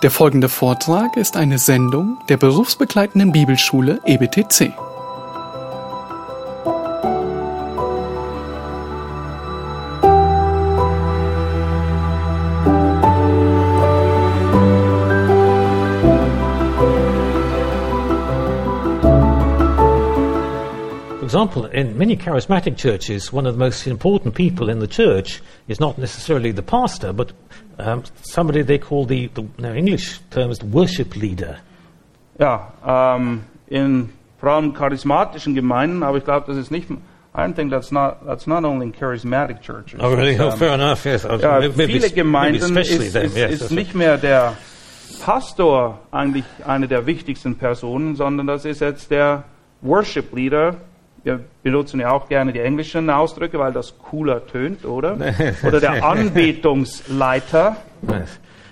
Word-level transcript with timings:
Der 0.00 0.12
folgende 0.12 0.48
Vortrag 0.48 1.16
ist 1.16 1.36
eine 1.36 1.58
Sendung 1.58 2.18
der 2.28 2.36
berufsbegleitenden 2.36 3.32
Bibelschule 3.32 3.98
EBTC. 4.04 4.72
Example, 21.24 21.68
in 21.72 21.98
many 21.98 22.16
charismatic 22.16 22.76
churches, 22.76 23.32
one 23.32 23.46
of 23.46 23.54
the 23.54 23.58
most 23.58 23.88
important 23.88 24.36
people 24.36 24.70
in 24.70 24.78
the 24.78 24.86
church 24.86 25.42
is 25.66 25.80
not 25.80 25.98
necessarily 25.98 26.52
the 26.52 26.62
pastor, 26.62 27.12
but 27.12 27.32
um, 27.78 28.02
somebody 28.22 28.62
they 28.62 28.78
call 28.78 29.06
the, 29.06 29.30
the 29.34 29.42
no, 29.58 29.72
English 29.72 30.20
term 30.30 30.50
is 30.50 30.58
the 30.58 30.66
worship 30.72 31.14
leader. 31.16 31.56
Ja, 32.38 32.72
ähm, 32.86 33.42
in 33.68 34.10
vor 34.40 34.50
allem 34.50 34.72
charismatischen 34.72 35.54
Gemeinden, 35.54 36.02
aber 36.02 36.18
ich 36.18 36.24
glaube, 36.24 36.46
das 36.46 36.56
ist 36.56 36.70
nicht. 36.70 36.88
I 36.90 36.96
don't 37.40 37.54
think 37.54 37.70
that's 37.70 37.90
not 37.92 38.24
that's 38.26 38.46
not 38.46 38.64
only 38.64 38.86
in 38.86 38.92
charismatic 38.92 39.60
churches. 39.62 40.00
Oh, 40.00 40.08
really? 40.14 40.38
Oh, 40.40 40.50
Ähm, 40.50 40.56
fair 40.58 40.74
enough. 40.74 41.04
Yes. 41.04 41.22
Ja, 41.24 41.36
maybe- 41.60 41.68
maybe- 41.76 41.86
viele 41.86 42.00
maybe 42.00 42.14
Gemeinden 42.14 42.62
especially 42.62 43.06
ist, 43.06 43.12
them. 43.12 43.24
ist, 43.26 43.36
yes, 43.36 43.60
ist 43.62 43.70
nicht 43.70 43.94
mehr 43.94 44.16
der 44.16 44.56
Pastor 45.24 45.98
eigentlich 46.10 46.44
eine 46.66 46.88
der 46.88 47.06
wichtigsten 47.06 47.56
Personen, 47.56 48.16
sondern 48.16 48.46
das 48.46 48.64
ist 48.64 48.80
jetzt 48.80 49.10
der 49.10 49.44
Worship 49.82 50.34
Leader. 50.34 50.76
Wir 51.24 51.40
benutzen 51.62 52.00
ja 52.00 52.10
auch 52.12 52.28
gerne 52.28 52.52
die 52.52 52.60
englischen 52.60 53.10
Ausdrücke, 53.10 53.58
weil 53.58 53.72
das 53.72 53.98
cooler 53.98 54.46
tönt, 54.46 54.84
oder? 54.84 55.16
Oder 55.66 55.80
der 55.80 56.04
Anbetungsleiter. 56.08 57.76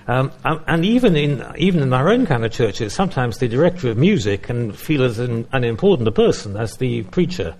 Um, 0.08 0.30
and, 0.44 0.84
even 0.84 1.16
in 1.16 1.42
even 1.56 1.82
in 1.82 1.92
our 1.92 2.08
own 2.08 2.26
kind 2.26 2.44
of 2.44 2.52
churches, 2.52 2.94
sometimes 2.94 3.38
the 3.38 3.48
director 3.48 3.90
of 3.90 3.96
music 3.96 4.44
can 4.44 4.70
feel 4.72 5.02
as 5.02 5.18
an, 5.18 5.48
an 5.50 5.64
important 5.64 6.06
a 6.06 6.12
person 6.12 6.56
as 6.56 6.78
the 6.78 7.02
preacher. 7.02 7.54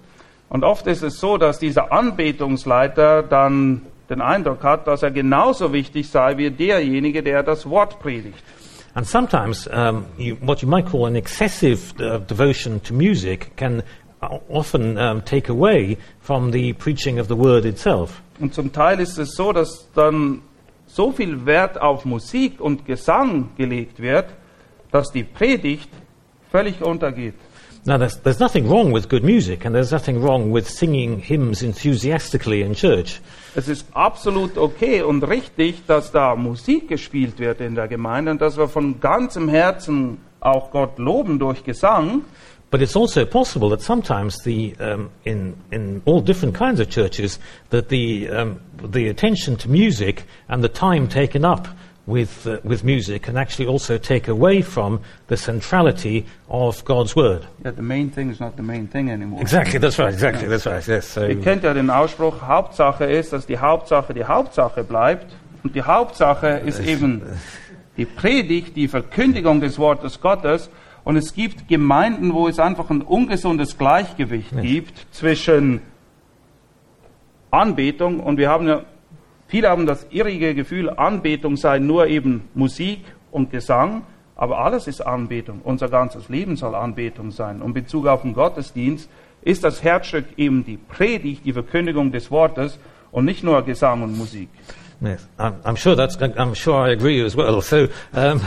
Und 0.49 0.63
oft 0.63 0.87
ist 0.87 1.03
es 1.03 1.19
so, 1.19 1.39
dass 1.39 1.59
dieser 1.59 1.91
Anbetungsleiter 1.91 3.25
dann 3.25 3.83
den 4.09 4.21
Eindruck 4.21 4.63
hat, 4.63 4.87
dass 4.87 5.03
er 5.03 5.11
genauso 5.11 5.73
wichtig 5.73 6.09
sei 6.09 6.37
wie 6.37 6.51
derjenige, 6.51 7.25
der 7.25 7.43
das 7.43 7.69
Wort 7.69 7.99
predigt. 7.99 8.45
And 8.95 9.07
sometimes 9.07 9.67
um, 9.67 10.07
you, 10.17 10.37
what 10.41 10.63
you 10.63 10.69
might 10.69 10.87
call 10.87 11.07
an 11.07 11.17
excessive 11.17 11.95
uh, 12.01 12.19
devotion 12.19 12.81
to 12.85 12.95
music 12.95 13.57
can 13.57 13.83
often 14.49 14.99
um, 14.99 15.25
take 15.25 15.51
away 15.51 15.97
from 16.21 16.53
the 16.53 16.73
preaching 16.75 17.19
of 17.19 17.29
the 17.29 17.37
word 17.37 17.65
itself. 17.65 18.23
Und 18.39 18.55
zum 18.55 18.73
Teil 18.73 19.01
ist 19.01 19.19
es 19.19 19.35
so, 19.35 19.53
dass 19.53 19.89
dann 19.95 20.43
so 20.87 21.13
viel 21.13 21.47
Wert 21.47 21.81
auf 21.81 22.05
Musik 22.05 22.61
und 22.61 22.87
Gesang 22.87 23.51
gelegt 23.57 24.01
wird, 24.01 24.27
dass 24.91 25.11
die 25.11 25.25
Predigt 25.25 25.91
völlig 26.51 26.83
untergeht. 26.83 27.35
Now, 27.89 27.99
there's, 27.99 28.21
there's 28.21 28.41
nothing 28.41 28.69
wrong 28.69 28.93
with 28.93 29.09
good 29.09 29.23
music, 29.23 29.65
and 29.65 29.73
there's 29.73 29.93
nothing 29.93 30.21
wrong 30.21 30.51
with 30.53 30.69
singing 30.69 31.21
hymns 31.21 31.63
enthusiastically 31.63 32.63
in 32.63 32.75
church. 32.75 33.21
Es 33.55 33.69
ist 33.69 33.87
absolut 33.93 34.59
okay 34.59 35.03
und 35.03 35.23
richtig, 35.23 35.87
dass 35.87 36.11
da 36.11 36.35
Musik 36.35 36.89
gespielt 36.89 37.39
wird 37.39 37.61
in 37.61 37.77
der 37.77 37.87
Gemeinde 37.87 38.33
und 38.33 38.41
dass 38.41 38.57
wir 38.57 38.67
von 38.67 38.99
ganzem 38.99 39.49
Herzen 39.49 40.19
auch 40.41 40.73
Gott 40.73 40.99
loben 40.99 41.39
durch 41.39 41.63
Gesang. 41.63 42.25
But 42.71 42.83
it's 42.83 42.97
also 42.97 43.25
possible 43.25 43.69
that 43.71 43.81
sometimes 43.81 44.39
the, 44.43 44.75
um, 44.81 45.11
in, 45.25 45.57
in 45.71 46.03
all 46.05 46.21
different 46.21 46.57
kinds 46.57 46.81
of 46.81 46.91
churches, 46.91 47.39
that 47.71 47.89
the, 47.91 48.29
um, 48.29 48.61
the 48.83 49.09
attention 49.09 49.57
to 49.59 49.71
music 49.71 50.25
and 50.49 50.65
the 50.65 50.69
time 50.69 51.07
taken 51.07 51.45
up 51.45 51.69
with, 52.07 52.47
uh, 52.47 52.59
with 52.65 52.85
music 52.85 53.23
can 53.23 53.37
actually 53.37 53.67
also 53.67 53.99
take 53.99 54.29
away 54.29 54.63
from 54.63 55.01
the 55.29 55.37
centrality 55.37 56.27
of 56.49 56.85
God's 56.85 57.15
Word. 57.15 57.47
Yeah, 57.65 57.73
the 57.73 57.83
main 57.83 58.11
thing 58.11 58.31
is 58.31 58.41
not 58.41 58.57
the 58.57 58.63
main 58.63 58.87
thing 58.87 59.11
anymore. 59.11 59.41
Exactly, 59.41 59.79
that's 59.79 59.99
right, 59.99 60.13
exactly, 60.13 60.49
that's 60.49 60.67
right, 60.67 60.87
yes. 60.87 61.07
So, 61.07 61.27
Ihr 61.27 61.41
kennt 61.41 61.65
ja 61.65 61.75
den 61.75 61.91
Ausspruch, 61.91 62.43
Hauptsache 62.43 63.05
ist, 63.05 63.33
dass 63.33 63.47
die 63.47 63.59
Hauptsache 63.59 64.15
die 64.15 64.25
Hauptsache 64.25 64.85
bleibt. 64.85 65.27
Und 65.63 65.75
die 65.75 65.83
Hauptsache 65.83 66.63
ist 66.65 66.81
eben 66.81 67.23
die 67.97 68.05
Predigt, 68.05 68.77
die 68.77 68.87
Verkündigung 68.87 69.61
des 69.61 69.79
Wortes 69.79 70.21
Gottes. 70.21 70.71
Und 71.07 71.17
es 71.17 71.35
gibt 71.35 71.69
Gemeinden, 71.69 72.35
wo 72.35 72.49
es 72.49 72.59
einfach 72.59 72.91
ein 72.91 73.01
ungesundes 73.01 73.79
Gleichgewicht 73.79 74.51
gibt 74.61 75.07
zwischen 75.13 75.81
Anbetung 77.53 78.19
und 78.19 78.39
wir 78.39 78.49
haben 78.49 78.67
ja, 78.67 78.83
viele 79.47 79.69
haben 79.69 79.87
das 79.87 80.09
irrige 80.11 80.57
Gefühl, 80.57 80.91
Anbetung 80.91 81.57
sei 81.57 81.79
nur 81.79 82.09
eben 82.09 82.49
Musik 82.55 83.05
und 83.31 83.53
Gesang, 83.53 84.03
aber 84.35 84.59
alles 84.59 84.89
ist 84.89 85.01
Anbetung. 85.01 85.61
Unser 85.63 85.89
ganzes 85.89 86.29
Leben 86.29 86.57
soll 86.57 86.75
Anbetung 86.75 87.31
sein. 87.31 87.63
Und 87.63 87.69
in 87.69 87.85
Bezug 87.85 88.09
auf 88.09 88.23
den 88.23 88.35
Gottesdienst 88.35 89.09
ist 89.43 89.63
das 89.63 89.85
Herzstück 89.85 90.25
eben 90.37 90.65
die 90.65 90.77
Predigt, 90.77 91.45
die 91.45 91.53
Verkündigung 91.53 92.11
des 92.11 92.33
Wortes 92.33 92.81
und 93.13 93.27
nicht 93.27 93.45
nur 93.45 93.63
Gesang 93.63 94.03
und 94.03 94.19
Musik. 94.19 94.49
Yes, 95.01 95.29
I'm, 95.39 95.53
I'm 95.63 95.77
sure 95.77 95.95
that's. 95.95 96.19
I'm 96.19 96.57
sure 96.57 96.89
I 96.89 96.95
agree 96.95 97.23
as 97.23 97.37
well. 97.37 97.61
So, 97.61 97.87
um, 98.13 98.41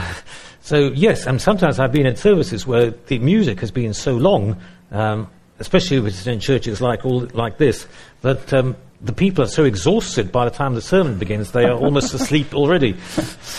so 0.70 0.92
yes, 0.94 1.26
and 1.26 1.42
sometimes 1.42 1.80
I've 1.80 1.90
been 1.90 2.06
in 2.06 2.14
services 2.14 2.64
where 2.64 2.92
the 3.08 3.18
music 3.18 3.58
has 3.58 3.72
been 3.72 3.92
so 3.92 4.12
long, 4.12 4.56
um, 4.92 5.26
especially 5.58 5.96
if 5.96 6.06
it's 6.06 6.28
in 6.28 6.38
churches 6.38 6.80
like 6.80 7.04
all 7.04 7.26
like 7.34 7.58
this, 7.58 7.88
that 8.22 8.52
um, 8.52 8.76
the 9.00 9.12
people 9.12 9.42
are 9.42 9.48
so 9.48 9.64
exhausted 9.64 10.30
by 10.30 10.44
the 10.44 10.52
time 10.52 10.76
the 10.76 10.80
sermon 10.80 11.18
begins 11.18 11.50
they 11.50 11.64
are 11.64 11.76
almost 11.76 12.14
asleep 12.14 12.54
already. 12.54 12.94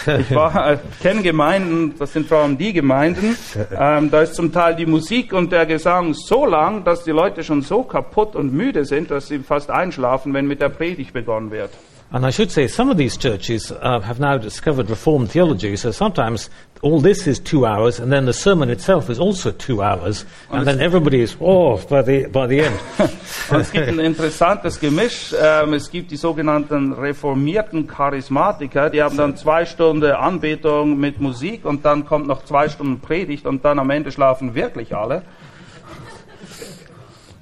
Ich 0.08 0.34
war, 0.34 0.72
äh, 0.72 0.78
kenne 1.02 1.22
Gemeinden, 1.22 1.96
das 2.00 2.14
sind 2.14 2.28
vor 2.28 2.38
allem 2.38 2.58
die 2.58 2.72
Gemeinden, 2.72 3.36
ähm, 3.78 4.10
da 4.10 4.22
ist 4.22 4.36
zum 4.36 4.54
Teil 4.54 4.78
die 4.78 4.86
Musik 4.86 5.34
und 5.34 5.52
der 5.52 5.66
Gesang 5.66 6.14
so 6.14 6.46
lang, 6.46 6.86
dass 6.86 7.04
die 7.04 7.12
Leute 7.12 7.44
schon 7.44 7.62
so 7.62 7.84
kaputt 7.84 8.38
und 8.38 8.54
müde 8.54 8.86
sind, 8.86 9.12
dass 9.12 9.28
sie 9.28 9.40
fast 9.40 9.70
einschlafen, 9.70 10.34
wenn 10.34 10.48
mit 10.48 10.62
der 10.62 10.70
Predigt 10.70 11.12
begonnen 11.12 11.52
wird. 11.52 11.72
And 12.14 12.26
I 12.26 12.30
should 12.30 12.52
say, 12.52 12.68
some 12.68 12.90
of 12.90 12.98
these 12.98 13.16
churches 13.16 13.72
uh, 13.72 14.02
have 14.02 14.20
now 14.20 14.38
discovered 14.38 14.90
Reformed 14.90 15.32
theology. 15.32 15.78
So 15.78 15.92
sometimes 15.92 16.50
all 16.82 17.00
this 17.00 17.26
is 17.26 17.40
two 17.40 17.66
hours, 17.66 18.00
and 18.00 18.12
then 18.12 18.26
the 18.26 18.34
sermon 18.34 18.70
itself 18.70 19.10
is 19.10 19.20
also 19.20 19.52
two 19.52 19.82
hours, 19.82 20.26
and 20.50 20.68
then 20.68 20.82
everybody 20.82 21.22
is 21.22 21.38
oh 21.40 21.78
by 21.78 22.02
the 22.02 22.26
by 22.26 22.48
the 22.48 22.62
end. 22.62 22.80
Und 23.52 23.62
es 23.62 23.72
gibt 23.72 23.88
ein 23.88 24.00
interessantes 24.00 24.80
Gemisch. 24.80 25.34
Ähm, 25.40 25.74
es 25.74 25.90
gibt 25.90 26.12
die 26.12 26.18
sogenannten 26.18 26.94
reformierten 26.94 27.88
Charismatiker, 27.88 28.90
die 28.90 29.02
haben 29.02 29.16
dann 29.16 29.38
zwei 29.38 29.66
Stunden 29.66 30.12
Anbetung 30.12 31.00
mit 31.00 31.22
Musik 31.22 31.66
und 31.66 31.86
dann 31.86 32.06
kommt 32.06 32.28
noch 32.28 32.44
zwei 32.44 32.68
Stunden 32.68 33.00
Predigt 33.00 33.46
und 33.46 33.64
dann 33.64 33.80
am 33.80 33.90
Ende 33.90 34.12
schlafen 34.12 34.56
wirklich 34.56 34.96
alle. 34.96 35.24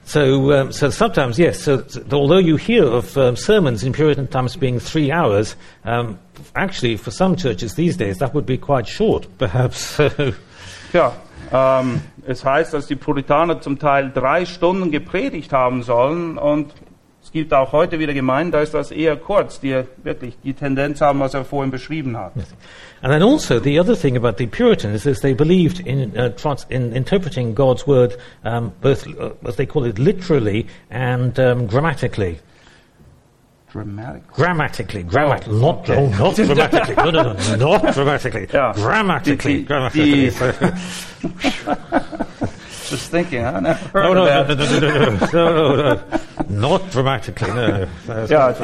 So, 0.10 0.52
um, 0.54 0.72
so 0.72 0.90
sometimes, 0.90 1.38
yes. 1.38 1.62
So, 1.62 1.86
so 1.86 2.04
although 2.14 2.40
you 2.40 2.56
hear 2.56 2.84
of 2.84 3.16
um, 3.16 3.36
sermons 3.36 3.84
in 3.84 3.94
Puritan 3.94 4.26
times 4.26 4.56
being 4.56 4.80
three 4.80 5.12
hours, 5.12 5.56
um, 5.84 6.18
actually, 6.56 6.98
for 6.98 7.12
some 7.12 7.36
churches 7.36 7.76
these 7.76 7.96
days, 7.96 8.18
that 8.18 8.34
would 8.34 8.48
be 8.48 8.58
quite 8.58 8.88
short, 8.88 9.28
perhaps. 9.38 9.98
Tja, 10.92 11.14
ähm, 11.52 12.02
es 12.26 12.44
heißt, 12.44 12.74
dass 12.74 12.88
die 12.88 12.96
Puritaner 12.96 13.62
zum 13.62 13.78
Teil 13.78 14.10
drei 14.10 14.48
Stunden 14.48 14.90
gepredigt 14.90 15.54
haben 15.54 15.84
sollen 15.84 16.40
und 16.40 16.74
es 17.22 17.32
gibt 17.32 17.54
auch 17.54 17.74
heute 17.74 18.00
wieder 18.00 18.14
Gemeinden, 18.14 18.52
da 18.54 18.62
ist 18.62 18.74
das 18.74 18.92
eher 18.92 19.16
kurz, 19.18 19.60
die 19.60 19.84
wirklich 20.04 20.38
die 20.44 20.54
Tendenz 20.54 21.02
haben, 21.02 21.20
was 21.20 21.34
er 21.34 21.46
vorhin 21.46 21.70
beschrieben 21.70 22.18
hat. 22.18 22.32
and 23.02 23.12
then 23.12 23.22
also 23.22 23.60
the 23.60 23.80
other 23.80 23.96
thing 23.96 24.18
about 24.18 24.38
the 24.38 24.48
Puritans 24.48 25.06
is 25.06 25.20
they 25.20 25.34
believed 25.34 25.80
in, 25.86 26.18
uh, 26.18 26.30
trans- 26.36 26.66
in 26.70 26.92
interpreting 26.94 27.54
God's 27.56 27.86
word 27.86 28.18
um, 28.44 28.72
both, 28.82 29.06
uh, 29.08 29.32
as 29.48 29.56
they 29.58 29.66
call 29.66 29.86
it, 29.86 30.00
literally 30.00 30.66
and 30.90 31.38
um, 31.40 31.68
grammatically. 31.68 32.40
Dramatic. 33.72 34.26
Grammatically, 34.34 35.04
grammat- 35.04 35.48
Oh, 35.48 35.52
not, 35.52 35.88
okay. 35.88 35.96
oh, 35.98 36.10
not 36.18 36.36
grammatically. 36.38 36.96
No, 36.96 37.12
no, 37.12 37.34
no, 37.34 37.56
not 37.78 37.94
grammatically. 37.94 38.48
Yeah. 38.52 38.74
Grammatically, 38.76 39.62
grammatically. 39.64 40.32
Just 42.90 43.12
thinking, 43.12 43.44
I 43.46 43.60
never 43.60 43.90
heard 43.90 44.04
No, 44.04 44.14
no, 44.14 44.26
of 44.26 44.48
that. 44.48 44.58
no, 44.58 44.66
no, 44.66 44.80
no, 44.80 45.10
no, 45.10 45.18
no, 45.76 45.94
no, 45.94 46.00
not 46.50 46.90
dramatically, 46.92 47.52
no. 47.54 47.88
Ja, 48.30 48.52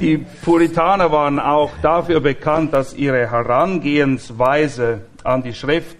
die, 0.00 0.18
Puritaner 0.44 1.10
waren 1.12 1.38
auch 1.38 1.70
dafür 1.82 2.20
bekannt, 2.20 2.72
dass 2.72 2.94
ihre 2.94 3.30
Herangehensweise 3.30 5.00
an 5.24 5.42
die 5.42 5.52
Schrift 5.54 5.96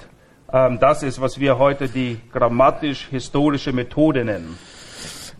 ähm, 0.52 0.78
das 0.80 1.02
ist, 1.02 1.20
was 1.20 1.38
wir 1.40 1.58
heute 1.58 1.88
die 1.88 2.18
grammatisch-historische 2.32 3.72
Methode 3.72 4.24
nennen. 4.24 4.58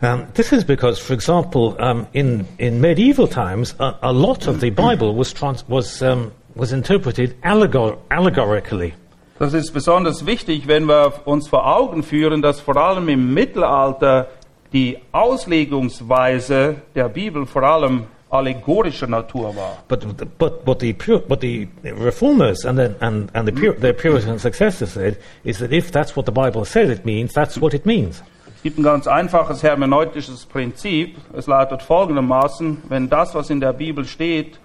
Um, 0.01 0.25
this 0.33 0.51
is 0.51 0.65
because, 0.65 0.99
for 0.99 1.13
example, 1.13 1.77
um, 1.79 2.07
in, 2.11 2.45
in 2.57 2.81
medieval 2.81 3.27
times, 3.27 3.73
a, 3.79 3.93
a 4.01 4.11
lot 4.11 4.47
of 4.47 4.59
the 4.59 4.69
Bible 4.69 5.15
was, 5.15 5.33
trans- 5.33 5.63
was, 5.69 6.01
um, 6.01 6.31
was 6.55 6.71
interpreted 6.71 7.35
allegor- 7.41 7.97
allegorically. 8.09 8.93
Das 9.39 9.53
ist 9.53 9.73
besonders 9.73 10.25
wichtig, 10.25 10.67
wenn 10.67 10.85
wir 10.85 11.13
uns 11.25 11.47
vor 11.47 11.65
Augen 11.65 12.03
führen, 12.03 12.41
dass 12.41 12.59
vor 12.61 12.77
allem 12.77 13.09
im 13.09 13.33
Mittelalter 13.33 14.27
die 14.71 14.99
Auslegungsweise 15.11 16.75
der 16.95 17.09
Bibel 17.09 17.45
vor 17.45 17.63
allem 17.63 18.05
allegorischer 18.29 19.07
Natur 19.07 19.55
war. 19.55 19.83
But, 19.87 20.37
but 20.39 20.65
what, 20.65 20.79
the 20.81 20.95
what 21.27 21.41
the 21.41 21.67
reformers 21.83 22.65
and, 22.65 22.77
then, 22.77 22.95
and, 22.99 23.29
and 23.35 23.47
the 23.47 23.73
their 23.79 23.93
Puritan 23.93 24.39
successors 24.39 24.93
said 24.93 25.17
is 25.43 25.59
that 25.59 25.71
if 25.71 25.91
that's 25.91 26.15
what 26.15 26.25
the 26.25 26.31
Bible 26.31 26.65
says 26.65 26.89
it 26.89 27.05
means, 27.05 27.33
that's 27.33 27.59
what 27.61 27.73
it 27.73 27.85
means. 27.85 28.23
Es 28.55 28.63
gibt 28.63 28.79
ein 28.79 28.83
ganz 28.83 29.07
einfaches 29.07 29.61
hermeneutisches 29.61 30.45
Prinzip. 30.45 31.17
Es 31.33 31.47
lautet 31.47 31.81
folgendermaßen, 31.81 32.83
wenn 32.87 33.09
das, 33.09 33.35
was 33.35 33.49
in 33.49 33.59
der 33.59 33.73
Bibel 33.73 34.05
steht, 34.05 34.57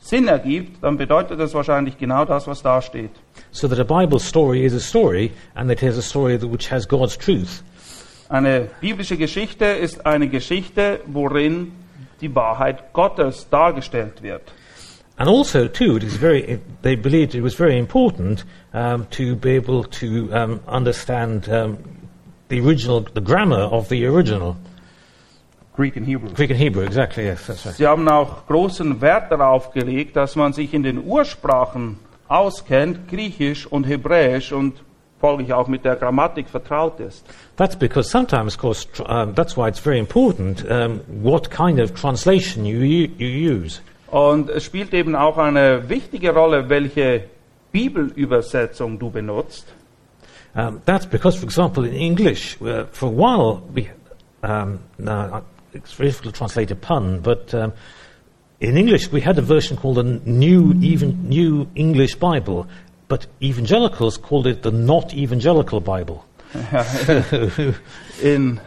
Sinn 0.00 0.28
ergibt, 0.28 0.82
dann 0.82 0.96
bedeutet 0.96 1.38
es 1.40 1.54
wahrscheinlich 1.54 1.98
genau 1.98 2.24
das, 2.24 2.46
was 2.46 2.62
da 2.62 2.80
steht. 2.80 3.10
So 3.52 3.68
that 3.68 3.78
a 3.78 3.84
Bible 3.84 4.18
story 4.18 4.64
is 4.64 4.74
a 4.74 4.80
story, 4.80 5.30
and 5.54 5.70
it 5.70 5.82
is 5.82 5.98
a 5.98 6.02
story 6.02 6.40
which 6.40 6.70
has 6.72 6.88
God's 6.88 7.16
truth. 7.16 7.62
Eine 8.28 8.68
biblische 8.80 9.16
Geschichte 9.16 9.64
ist 9.64 10.06
eine 10.06 10.28
Geschichte, 10.28 11.00
worin 11.06 11.72
die 12.20 12.34
Wahrheit 12.34 12.92
Gottes 12.92 13.48
dargestellt 13.50 14.22
wird. 14.22 14.42
And 15.16 15.28
also, 15.28 15.68
too, 15.68 15.96
it 15.96 16.02
is 16.02 16.16
very, 16.16 16.60
they 16.80 16.96
believed 16.96 17.34
it 17.34 17.42
was 17.42 17.54
very 17.54 17.78
important 17.78 18.44
um, 18.72 19.06
to 19.10 19.36
be 19.36 19.50
able 19.50 19.84
to 19.84 20.32
um, 20.32 20.60
understand 20.66 21.46
um, 21.48 21.76
the 22.48 22.60
original, 22.60 23.02
the 23.02 23.20
grammar 23.20 23.68
of 23.70 23.90
the 23.90 24.06
original. 24.06 24.56
Greek 25.80 25.96
and 25.96 26.06
Hebrew. 26.06 26.28
Greek 26.34 26.50
and 26.50 26.60
Hebrew, 26.60 26.82
exactly, 26.82 27.24
yes, 27.24 27.46
that's 27.46 27.64
right. 27.64 27.74
Sie 27.74 27.86
haben 27.86 28.06
auch 28.06 28.46
großen 28.46 29.00
Wert 29.00 29.32
darauf 29.32 29.72
gelegt, 29.72 30.14
dass 30.14 30.36
man 30.36 30.52
sich 30.52 30.74
in 30.74 30.82
den 30.82 31.02
Ursprachen 31.02 31.96
auskennt, 32.28 33.08
Griechisch 33.08 33.66
und 33.66 33.84
Hebräisch 33.84 34.52
und 34.52 34.74
folglich 35.20 35.54
auch 35.54 35.68
mit 35.68 35.86
der 35.86 35.96
Grammatik 35.96 36.50
vertraut 36.50 37.00
ist. 37.00 37.24
That's 37.56 37.76
because 37.76 38.10
sometimes, 38.10 38.56
of 38.56 38.60
course, 38.60 38.86
um, 39.08 39.34
that's 39.34 39.56
why 39.56 39.68
it's 39.68 39.78
very 39.78 39.98
important 39.98 40.62
um, 40.70 41.00
what 41.22 41.50
kind 41.50 41.80
of 41.80 41.94
translation 41.94 42.66
you, 42.66 43.08
you 43.16 43.54
use. 43.54 43.80
Und 44.08 44.50
es 44.50 44.64
spielt 44.64 44.92
eben 44.92 45.16
auch 45.16 45.38
eine 45.38 45.88
wichtige 45.88 46.34
Rolle, 46.34 46.68
welche 46.68 47.24
Bibelübersetzung 47.72 48.98
du 48.98 49.08
benutzt. 49.08 49.66
Um, 50.54 50.82
that's 50.84 51.06
because, 51.06 51.38
for 51.38 51.46
example, 51.46 51.86
in 51.86 51.94
English, 51.94 52.58
uh, 52.60 52.84
for 52.92 53.08
a 53.08 53.12
while, 53.12 53.62
we, 53.72 53.88
um, 54.42 54.80
now, 54.98 55.42
it's 55.72 55.92
very 55.92 56.08
difficult 56.10 56.34
to 56.34 56.38
translate 56.38 56.70
a 56.70 56.76
pun, 56.76 57.20
but 57.20 57.54
um, 57.54 57.72
in 58.60 58.76
English 58.76 59.10
we 59.12 59.20
had 59.20 59.38
a 59.38 59.42
version 59.42 59.76
called 59.76 59.96
the 59.96 60.02
New, 60.02 60.74
even, 60.80 61.28
New 61.28 61.68
English 61.74 62.16
Bible, 62.16 62.66
but 63.08 63.26
evangelicals 63.42 64.16
called 64.16 64.46
it 64.46 64.62
the 64.62 64.70
Not 64.70 65.14
Evangelical 65.14 65.80
Bible. 65.80 66.24
In 68.22 68.60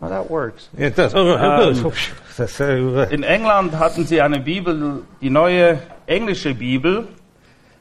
oh, 0.00 0.08
that 0.08 0.30
works. 0.30 0.68
it 0.76 0.96
does. 0.96 1.14
Oh, 1.14 1.36
Um, 1.36 1.84
oh. 1.86 1.92
So, 2.32 2.46
so, 2.46 2.98
uh, 2.98 3.08
In 3.10 3.22
England 3.22 3.72
hatten 3.78 4.04
sie 4.06 4.20
eine 4.20 4.40
Bibel, 4.40 5.02
die 5.22 5.30
neue 5.30 5.78
englische 6.06 6.54
Bibel, 6.54 7.08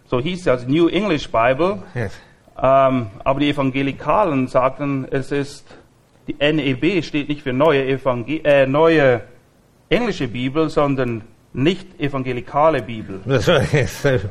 so 0.08 0.20
hieß 0.20 0.44
das 0.44 0.68
New 0.68 0.88
English 0.88 1.30
Bible, 1.30 1.84
yes. 1.94 2.14
ähm, 2.58 3.08
aber 3.24 3.40
die 3.40 3.50
Evangelikalen 3.50 4.48
sagten, 4.48 5.08
es 5.12 5.32
ist, 5.32 5.66
die 6.28 6.36
NEB 6.40 7.04
steht 7.04 7.30
nicht 7.30 7.42
für 7.42 7.54
neue, 7.54 7.86
Evangel 7.86 8.42
äh, 8.44 8.66
neue 8.66 9.22
englische 9.90 10.28
Bibel, 10.28 10.70
sondern 10.70 11.24
nicht 11.54 12.00
evangelikale 12.00 12.82
Bibel. 12.82 13.22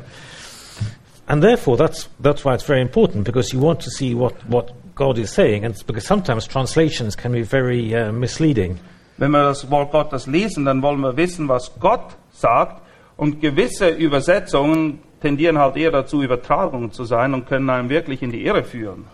And 1.27 1.41
therefore, 1.41 1.75
that's 1.75 2.07
that's 2.21 2.45
why 2.45 2.53
it's 2.53 2.63
very 2.63 2.81
important 2.81 3.23
because 3.23 3.51
you 3.51 3.59
want 3.59 3.79
to 3.81 3.89
see 3.89 4.13
what, 4.13 4.35
what 4.47 4.73
God 4.93 5.17
is 5.17 5.31
saying, 5.31 5.65
and 5.65 5.75
because 5.87 6.05
sometimes 6.05 6.47
translations 6.47 7.15
can 7.15 7.31
be 7.31 7.41
very 7.41 7.95
uh, 7.95 8.11
misleading. 8.11 8.79
Wenn 9.17 9.31
wir 9.31 9.43
das 9.43 9.69
Wort 9.71 9.91
Gottes 9.91 10.27
lesen, 10.27 10.65
dann 10.65 10.81
wollen 10.81 10.99
wir 10.99 11.17
wissen, 11.17 11.47
was 11.47 11.71
Gott 11.79 12.15
sagt. 12.31 12.81
Und 13.17 13.41
gewisse 13.41 13.87
Übersetzungen 13.89 14.99
tendieren 15.21 15.57
halt 15.57 15.77
eher 15.77 15.91
dazu, 15.91 16.21
Übertragungen 16.21 16.91
zu 16.91 17.05
sein 17.05 17.33
und 17.33 17.47
können 17.47 17.69
einen 17.69 17.89
wirklich 17.89 18.21
in 18.21 18.31
die 18.31 18.45
Irre 18.45 18.63
führen. 18.63 19.05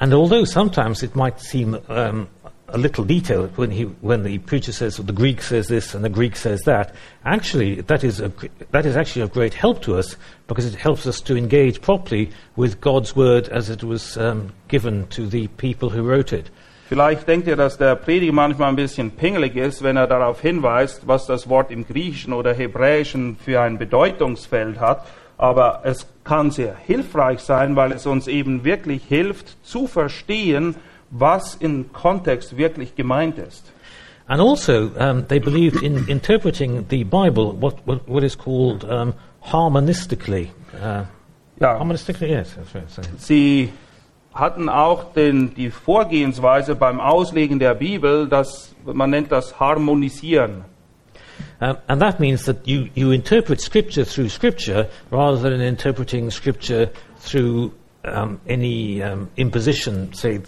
And 0.00 0.12
although 0.12 0.44
sometimes 0.44 1.02
it 1.02 1.14
might 1.14 1.40
seem 1.40 1.78
um, 1.88 2.28
a 2.68 2.78
little 2.78 3.04
detailed 3.04 3.56
when 3.56 3.70
he 3.70 3.84
when 4.00 4.24
the 4.24 4.38
preacher 4.38 4.72
says 4.72 4.98
well, 4.98 5.06
the 5.06 5.12
Greek 5.12 5.40
says 5.40 5.68
this 5.68 5.94
and 5.94 6.04
the 6.04 6.08
Greek 6.08 6.34
says 6.34 6.60
that, 6.62 6.94
actually 7.24 7.80
that 7.82 8.02
is, 8.02 8.20
a, 8.20 8.32
that 8.72 8.84
is 8.84 8.96
actually 8.96 9.22
of 9.22 9.32
great 9.32 9.54
help 9.54 9.82
to 9.82 9.96
us 9.96 10.16
because 10.48 10.66
it 10.66 10.74
helps 10.74 11.06
us 11.06 11.20
to 11.20 11.36
engage 11.36 11.80
properly 11.80 12.30
with 12.56 12.80
God's 12.80 13.14
word 13.14 13.48
as 13.48 13.70
it 13.70 13.84
was 13.84 14.16
um, 14.16 14.52
given 14.68 15.06
to 15.08 15.26
the 15.26 15.46
people 15.48 15.90
who 15.90 16.02
wrote 16.02 16.32
it. 16.32 16.50
Vielleicht 16.88 17.26
denkt 17.26 17.48
ihr, 17.48 17.56
dass 17.56 17.78
der 17.78 17.96
Prediger 17.96 18.32
manchmal 18.32 18.68
ein 18.68 18.76
bisschen 18.76 19.10
pingelig 19.12 19.56
ist, 19.56 19.82
wenn 19.82 19.96
er 19.96 20.06
darauf 20.06 20.42
hinweist, 20.42 21.06
was 21.06 21.26
das 21.26 21.48
Wort 21.48 21.70
im 21.70 21.86
Griechischen 21.86 22.34
oder 22.34 22.52
Hebräischen 22.52 23.36
für 23.36 23.62
ein 23.62 23.78
Bedeutungsfeld 23.78 24.80
hat. 24.80 25.06
Aber 25.36 25.80
es 25.84 26.06
kann 26.22 26.50
sehr 26.50 26.76
hilfreich 26.76 27.40
sein, 27.40 27.76
weil 27.76 27.92
es 27.92 28.06
uns 28.06 28.28
eben 28.28 28.64
wirklich 28.64 29.04
hilft 29.04 29.56
zu 29.64 29.86
verstehen, 29.86 30.76
was 31.10 31.54
im 31.54 31.92
Kontext 31.92 32.56
wirklich 32.56 32.94
gemeint 32.94 33.38
ist. 33.38 33.72
And 34.26 34.40
also, 34.40 34.90
um, 34.98 35.26
they 35.28 35.38
believed 35.38 35.82
in 35.82 36.04
interpreting 36.08 36.86
the 36.88 37.04
Bible 37.04 37.52
what, 37.60 37.76
what, 37.84 38.08
what 38.08 38.22
is 38.22 38.36
called 38.38 38.84
um, 38.84 39.12
harmonistically. 39.42 40.50
Uh, 40.82 41.04
Ja, 41.60 41.78
harmonistically, 41.78 42.30
yes, 42.30 42.56
that's 42.56 42.74
right. 42.74 42.90
So. 42.90 43.02
sie 43.18 43.72
hatten 44.32 44.68
auch 44.68 45.12
den, 45.12 45.54
die 45.54 45.70
Vorgehensweise 45.70 46.74
beim 46.74 47.00
Auslegen 47.00 47.60
der 47.60 47.74
Bibel, 47.74 48.28
das, 48.28 48.74
man 48.84 49.10
nennt 49.10 49.30
das 49.30 49.60
Harmonisieren. 49.60 50.64
Um, 51.60 51.78
and 51.88 52.00
that 52.00 52.20
means 52.20 52.44
that 52.46 52.66
you, 52.66 52.90
you 52.94 53.10
interpret 53.10 53.60
Scripture 53.60 54.04
through 54.04 54.28
Scripture 54.28 54.88
rather 55.10 55.38
than 55.38 55.60
interpreting 55.60 56.30
Scripture 56.30 56.90
through 57.18 57.72
um, 58.04 58.40
any 58.46 59.02
um, 59.02 59.30
imposition. 59.36 60.12
Say, 60.12 60.40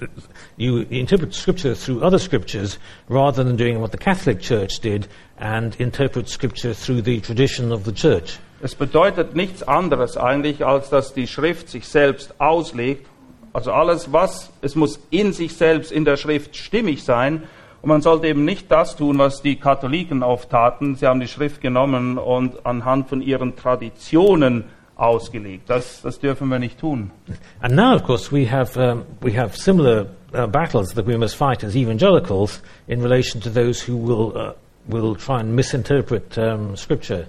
you 0.57 0.81
interpret 0.91 1.35
Scripture 1.35 1.75
through 1.75 2.03
other 2.03 2.19
Scriptures 2.19 2.79
rather 3.09 3.43
than 3.45 3.57
doing 3.57 3.81
what 3.81 3.93
the 3.93 3.99
Catholic 3.99 4.41
Church 4.41 4.81
did 4.81 5.09
and 5.39 5.75
interpret 5.77 6.29
Scripture 6.29 6.75
through 6.75 7.03
the 7.03 7.21
tradition 7.21 7.73
of 7.73 7.85
the 7.85 7.93
Church. 7.93 8.39
Es 8.63 8.75
bedeutet 8.75 9.37
nichts 9.37 9.63
anderes 9.63 10.17
eigentlich, 10.17 10.65
als 10.65 10.89
dass 10.89 11.13
die 11.13 11.27
Schrift 11.27 11.69
sich 11.69 11.87
selbst 11.87 12.41
auslegt. 12.41 13.07
Also 13.53 13.73
alles, 13.73 14.13
was, 14.13 14.51
es 14.63 14.75
muss 14.75 14.99
in 15.11 15.33
sich 15.33 15.57
selbst 15.57 15.93
in 15.93 16.05
der 16.05 16.17
Schrift 16.17 16.57
stimmig 16.57 17.03
sein. 17.05 17.45
Und 17.87 17.91
man 17.91 18.03
sollte 18.03 18.27
eben 18.27 18.45
nicht 18.45 18.73
das 18.73 18.97
tun, 18.97 19.17
was 19.19 19.43
die 19.43 19.55
Katholiken 19.55 20.25
oft 20.25 20.51
taten. 20.51 20.97
Sie 20.97 21.07
haben 21.07 21.21
die 21.21 21.29
Schrift 21.29 21.61
genommen 21.61 22.19
und 22.19 22.67
anhand 22.67 23.09
von 23.09 23.23
ihren 23.23 23.55
Traditionen 23.55 24.65
ausgelegt. 24.97 25.71
Das, 25.71 26.03
das 26.03 26.19
dürfen 26.19 26.49
wir 26.49 26.59
nicht 26.59 26.81
tun. 26.81 27.13
And 27.61 27.77
now, 27.77 27.95
of 27.95 28.03
course, 28.03 28.33
we 28.33 28.51
have, 28.51 28.77
um, 28.77 29.05
we 29.21 29.39
have 29.39 29.57
similar 29.57 30.07
uh, 30.35 30.49
battles 30.49 30.95
that 30.95 31.07
we 31.07 31.17
must 31.17 31.37
fight 31.37 31.63
as 31.63 31.77
evangelicals 31.77 32.61
in 32.89 33.01
relation 33.01 33.41
to 33.41 33.51
those 33.51 33.89
who 33.89 33.97
will, 33.97 34.37
uh, 34.37 34.53
will 34.89 35.15
try 35.15 35.39
and 35.39 35.55
misinterpret 35.55 36.37
um, 36.37 36.77
Scripture. 36.77 37.29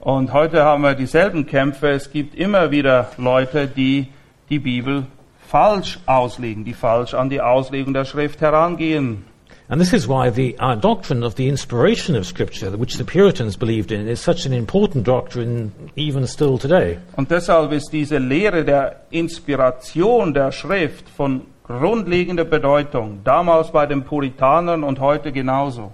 Und 0.00 0.32
heute 0.32 0.64
haben 0.64 0.84
wir 0.84 0.94
dieselben 0.94 1.44
Kämpfe. 1.44 1.90
Es 1.90 2.10
gibt 2.10 2.34
immer 2.34 2.70
wieder 2.70 3.10
Leute, 3.18 3.66
die 3.66 4.08
die 4.48 4.58
Bibel 4.58 5.04
falsch 5.46 5.98
auslegen, 6.06 6.64
die 6.64 6.72
falsch 6.72 7.12
an 7.12 7.28
die 7.28 7.42
Auslegung 7.42 7.92
der 7.92 8.06
Schrift 8.06 8.40
herangehen. 8.40 9.27
And 9.70 9.78
this 9.78 9.92
is 9.92 10.08
why 10.08 10.30
the 10.30 10.56
our 10.60 10.76
doctrine 10.76 11.22
of 11.22 11.34
the 11.34 11.46
inspiration 11.46 12.16
of 12.16 12.26
Scripture, 12.26 12.70
which 12.70 12.96
the 12.96 13.04
Puritans 13.04 13.54
believed 13.58 13.92
in, 13.92 14.08
is 14.08 14.18
such 14.18 14.46
an 14.46 14.54
important 14.54 15.04
doctrine 15.04 15.72
even 15.94 16.26
still 16.26 16.56
today. 16.56 16.98
Und 17.16 17.30
deshalb 17.30 17.72
ist 17.72 17.92
diese 17.92 18.16
Lehre 18.16 18.64
der 18.64 19.02
Inspiration 19.10 20.32
der 20.32 20.52
Schrift 20.52 21.10
von 21.10 21.42
grundlegender 21.64 22.44
Bedeutung, 22.44 23.20
damals 23.24 23.70
bei 23.70 23.84
den 23.84 24.04
Puritanern 24.04 24.82
und 24.82 25.00
heute 25.00 25.32
genauso. 25.32 25.92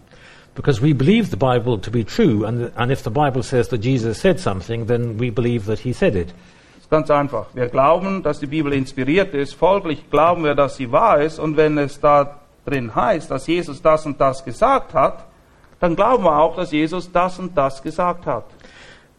Because 0.54 0.80
we 0.80 0.94
believe 0.94 1.30
the 1.30 1.36
Bible 1.36 1.76
to 1.80 1.90
be 1.90 2.04
true, 2.04 2.46
and, 2.46 2.70
and 2.76 2.92
if 2.92 3.02
the 3.02 3.10
Bible 3.10 3.42
says 3.42 3.68
that 3.70 3.80
Jesus 3.82 4.20
said 4.20 4.38
something, 4.38 4.86
then 4.86 5.18
we 5.18 5.30
believe 5.30 5.66
that 5.66 5.80
he 5.80 5.92
said 5.92 6.14
it. 6.14 6.32
Ganz 6.90 7.10
einfach. 7.10 7.46
Wir 7.54 7.66
glauben, 7.66 8.22
dass 8.22 8.38
die 8.38 8.46
Bibel 8.46 8.72
inspiriert 8.72 9.34
ist, 9.34 9.54
folglich 9.54 10.08
glauben 10.12 10.44
wir, 10.44 10.54
dass 10.54 10.76
sie 10.76 10.92
wahr 10.92 11.20
ist 11.20 11.40
und 11.40 11.56
wenn 11.56 11.76
es 11.76 11.98
da 11.98 12.38
drin 12.64 12.94
heißt, 12.94 13.30
dass 13.30 13.46
Jesus 13.46 13.80
das 13.80 14.06
und 14.06 14.20
das 14.20 14.44
gesagt 14.44 14.94
hat, 14.94 15.26
dann 15.80 15.96
glauben 15.96 16.24
wir 16.24 16.38
auch, 16.38 16.56
dass 16.56 16.72
Jesus 16.72 17.10
das 17.10 17.38
und 17.38 17.56
das 17.56 17.82
gesagt 17.82 18.26
hat. 18.26 18.44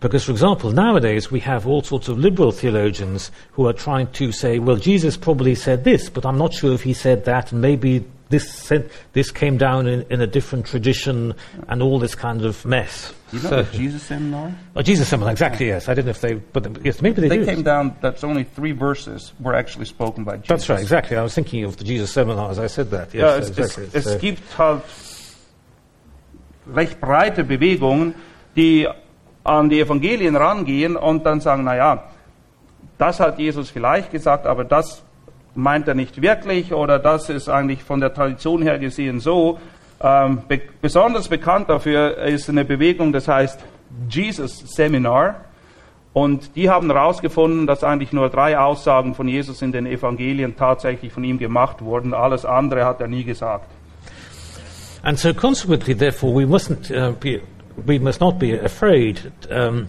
Because, 0.01 0.25
for 0.25 0.33
example, 0.33 0.71
nowadays 0.71 1.31
we 1.31 1.39
have 1.39 1.65
all 1.67 1.83
sorts 1.83 2.09
of 2.09 2.17
liberal 2.17 2.51
theologians 2.51 3.31
who 3.55 3.65
are 3.65 3.73
trying 3.73 4.11
to 4.11 4.31
say, 4.31 4.59
well, 4.59 4.77
Jesus 4.77 5.17
probably 5.17 5.55
said 5.55 5.83
this, 5.83 6.09
but 6.09 6.25
I'm 6.25 6.37
not 6.37 6.53
sure 6.53 6.73
if 6.73 6.83
he 6.83 6.93
said 6.93 7.23
that, 7.25 7.51
and 7.51 7.61
maybe 7.61 8.03
this, 8.29 8.71
this 9.13 9.31
came 9.31 9.57
down 9.57 9.87
in, 9.87 10.01
in 10.09 10.19
a 10.21 10.27
different 10.27 10.65
tradition, 10.65 11.33
and 11.67 11.81
all 11.81 11.99
this 11.99 12.15
kind 12.15 12.43
of 12.43 12.65
mess. 12.65 13.13
You 13.31 13.39
So- 13.39 13.63
Jesus 13.63 14.03
seminar? 14.03 14.51
oh, 14.75 14.81
Jesus 14.81 15.07
seminar, 15.07 15.31
exactly, 15.31 15.67
yes. 15.67 15.87
I 15.89 15.93
don't 15.93 16.05
know 16.05 16.11
if 16.11 16.21
they, 16.21 16.33
but 16.35 16.83
yes, 16.83 17.01
maybe 17.01 17.21
they, 17.21 17.29
They 17.29 17.37
do. 17.39 17.45
came 17.45 17.63
down, 17.63 17.95
that's 18.01 18.23
only 18.23 18.43
three 18.43 18.71
verses 18.71 19.33
were 19.39 19.53
actually 19.55 19.85
spoken 19.85 20.23
by 20.23 20.37
Jesus. 20.37 20.47
That's 20.47 20.69
right, 20.69 20.81
exactly. 20.81 21.17
I 21.17 21.21
was 21.23 21.33
thinking 21.35 21.63
of 21.65 21.77
the 21.77 21.83
Jesus 21.83 22.11
seminar 22.11 22.49
as 22.49 22.57
I 22.59 22.67
said 22.67 22.89
that. 22.91 23.13
Yes, 23.13 23.23
uh, 23.23 23.27
Ja, 23.27 23.37
es, 23.37 23.49
exactly. 23.49 23.89
es, 23.93 24.05
es 24.05 24.21
gibt 24.21 24.57
halt 24.57 24.83
recht 26.73 26.99
breite 26.99 27.43
Bewegungen, 27.43 28.15
die 28.55 28.87
an 29.43 29.69
die 29.69 29.79
Evangelien 29.81 30.35
rangehen 30.35 30.95
und 30.95 31.25
dann 31.25 31.39
sagen, 31.41 31.63
na 31.63 31.75
ja, 31.75 32.03
das 32.97 33.19
hat 33.19 33.37
Jesus 33.37 33.69
vielleicht 33.69 34.11
gesagt, 34.11 34.47
aber 34.47 34.63
das 34.63 35.03
meint 35.55 35.87
er 35.87 35.95
nicht 35.95 36.21
wirklich 36.21 36.73
oder 36.73 36.99
das 36.99 37.29
ist 37.29 37.49
eigentlich 37.49 37.83
von 37.83 37.99
der 37.99 38.13
Tradition 38.13 38.61
her 38.61 38.79
gesehen 38.79 39.19
so. 39.19 39.59
Ähm, 40.01 40.43
be 40.47 40.61
besonders 40.81 41.27
bekannt 41.29 41.69
dafür 41.69 42.17
ist 42.17 42.49
eine 42.49 42.65
Bewegung, 42.65 43.13
das 43.13 43.27
heißt 43.27 43.59
Jesus 44.09 44.59
Seminar. 44.75 45.45
Und 46.13 46.55
die 46.55 46.69
haben 46.69 46.89
herausgefunden, 46.89 47.67
dass 47.67 47.83
eigentlich 47.83 48.13
nur 48.13 48.29
drei 48.29 48.57
Aussagen 48.57 49.15
von 49.15 49.27
Jesus 49.27 49.61
in 49.61 49.73
den 49.73 49.85
Evangelien 49.85 50.55
tatsächlich 50.55 51.11
von 51.11 51.25
ihm 51.25 51.39
gemacht 51.39 51.81
wurden. 51.81 52.13
Alles 52.13 52.45
andere 52.45 52.85
hat 52.85 53.01
er 53.01 53.07
nie 53.07 53.25
gesagt. 53.25 53.69
And 55.03 55.19
so 55.19 55.33
consequently, 55.33 55.93
therefore, 55.93 56.33
we 56.33 56.45
mustn't 56.45 56.89
uh, 56.89 57.11
be, 57.11 57.41
we 57.85 57.99
must 57.99 58.21
not 58.21 58.39
be 58.39 58.59
afraid 58.59 59.29
um, 59.51 59.87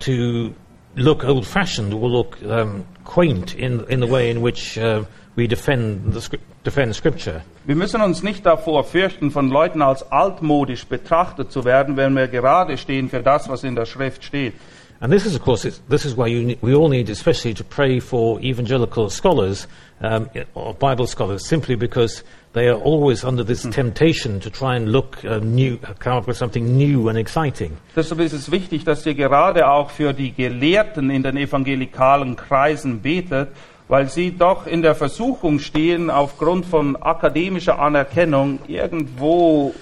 to 0.00 0.52
look 0.96 1.22
old-fashioned 1.22 1.92
or 1.92 2.08
look 2.08 2.38
um, 2.42 2.84
quaint 3.04 3.54
in, 3.54 3.84
in 3.88 4.00
the 4.00 4.10
way 4.10 4.30
in 4.30 4.42
which 4.42 4.78
uh, 4.78 5.04
we 5.36 5.46
defend, 5.46 6.12
the 6.12 6.38
defend 6.64 6.94
Scripture. 6.94 7.42
Wir 7.64 7.76
müssen 7.76 8.00
uns 8.00 8.22
nicht 8.22 8.44
davor 8.44 8.84
fürchten, 8.84 9.30
von 9.30 9.48
Leuten 9.48 9.82
als 9.82 10.10
altmodisch 10.10 10.86
betrachtet 10.86 11.52
zu 11.52 11.64
werden, 11.64 11.96
wenn 11.96 12.14
wir 12.14 12.28
gerade 12.28 12.76
stehen 12.76 13.08
für 13.08 13.22
das, 13.22 13.48
was 13.48 13.64
in 13.64 13.76
der 13.76 13.86
Schrift 13.86 14.24
steht. 14.24 14.54
And 15.02 15.12
this 15.12 15.26
is, 15.26 15.34
of 15.34 15.42
course, 15.42 15.64
this 15.88 16.04
is 16.04 16.14
why 16.14 16.28
you 16.28 16.44
ne- 16.44 16.58
we 16.60 16.76
all 16.76 16.88
need, 16.88 17.10
especially, 17.10 17.54
to 17.54 17.64
pray 17.64 17.98
for 17.98 18.40
evangelical 18.40 19.10
scholars 19.10 19.66
um, 20.00 20.30
or 20.54 20.74
Bible 20.74 21.08
scholars, 21.08 21.44
simply 21.44 21.74
because 21.74 22.22
they 22.52 22.68
are 22.68 22.78
always 22.78 23.24
under 23.24 23.42
this 23.42 23.62
temptation 23.62 24.38
to 24.38 24.48
try 24.48 24.76
and 24.76 24.92
look 24.92 25.24
uh, 25.24 25.38
new, 25.38 25.76
come 25.98 26.18
up 26.18 26.28
with 26.28 26.36
something 26.36 26.76
new 26.76 27.08
and 27.08 27.18
exciting. 27.18 27.76
Deshalb 27.96 28.20
ist 28.20 28.32
es 28.32 28.52
wichtig, 28.52 28.84
dass 28.84 29.04
ihr 29.04 29.14
gerade 29.14 29.68
auch 29.68 29.90
für 29.90 30.12
die 30.12 30.30
Gelehrten 30.30 31.10
in 31.10 31.24
den 31.24 31.36
evangelikalen 31.36 32.36
Kreisen 32.36 33.00
betet, 33.00 33.48
weil 33.88 34.08
sie 34.08 34.30
doch 34.30 34.68
in 34.68 34.82
der 34.82 34.94
Versuchung 34.94 35.58
stehen, 35.58 36.10
aufgrund 36.10 36.64
von 36.64 36.94
akademischer 36.94 37.80
Anerkennung 37.80 38.60
irgendwo 38.68 39.74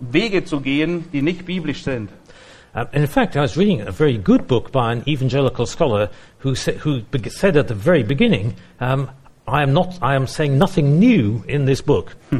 Wege 0.00 0.44
zu 0.44 0.60
gehen, 0.60 1.04
die 1.12 1.22
nicht 1.22 1.46
biblisch 1.46 1.84
sind. 1.84 2.10
Uh, 2.76 2.84
and 2.92 3.02
in 3.02 3.08
fact, 3.08 3.36
I 3.36 3.40
was 3.40 3.56
reading 3.56 3.80
a 3.80 3.90
very 3.90 4.18
good 4.18 4.46
book 4.46 4.70
by 4.70 4.92
an 4.92 5.02
evangelical 5.08 5.64
scholar 5.66 6.10
who, 6.40 6.54
sa- 6.54 6.72
who 6.72 7.00
be- 7.10 7.30
said 7.30 7.56
at 7.56 7.68
the 7.68 7.74
very 7.74 8.02
beginning, 8.02 8.54
um, 8.80 9.08
I 9.48 9.62
am 9.62 9.72
not, 9.72 9.98
I 10.02 10.14
am 10.14 10.26
saying 10.26 10.58
nothing 10.58 10.98
new 10.98 11.42
in 11.48 11.64
this 11.64 11.80
book. 11.80 12.14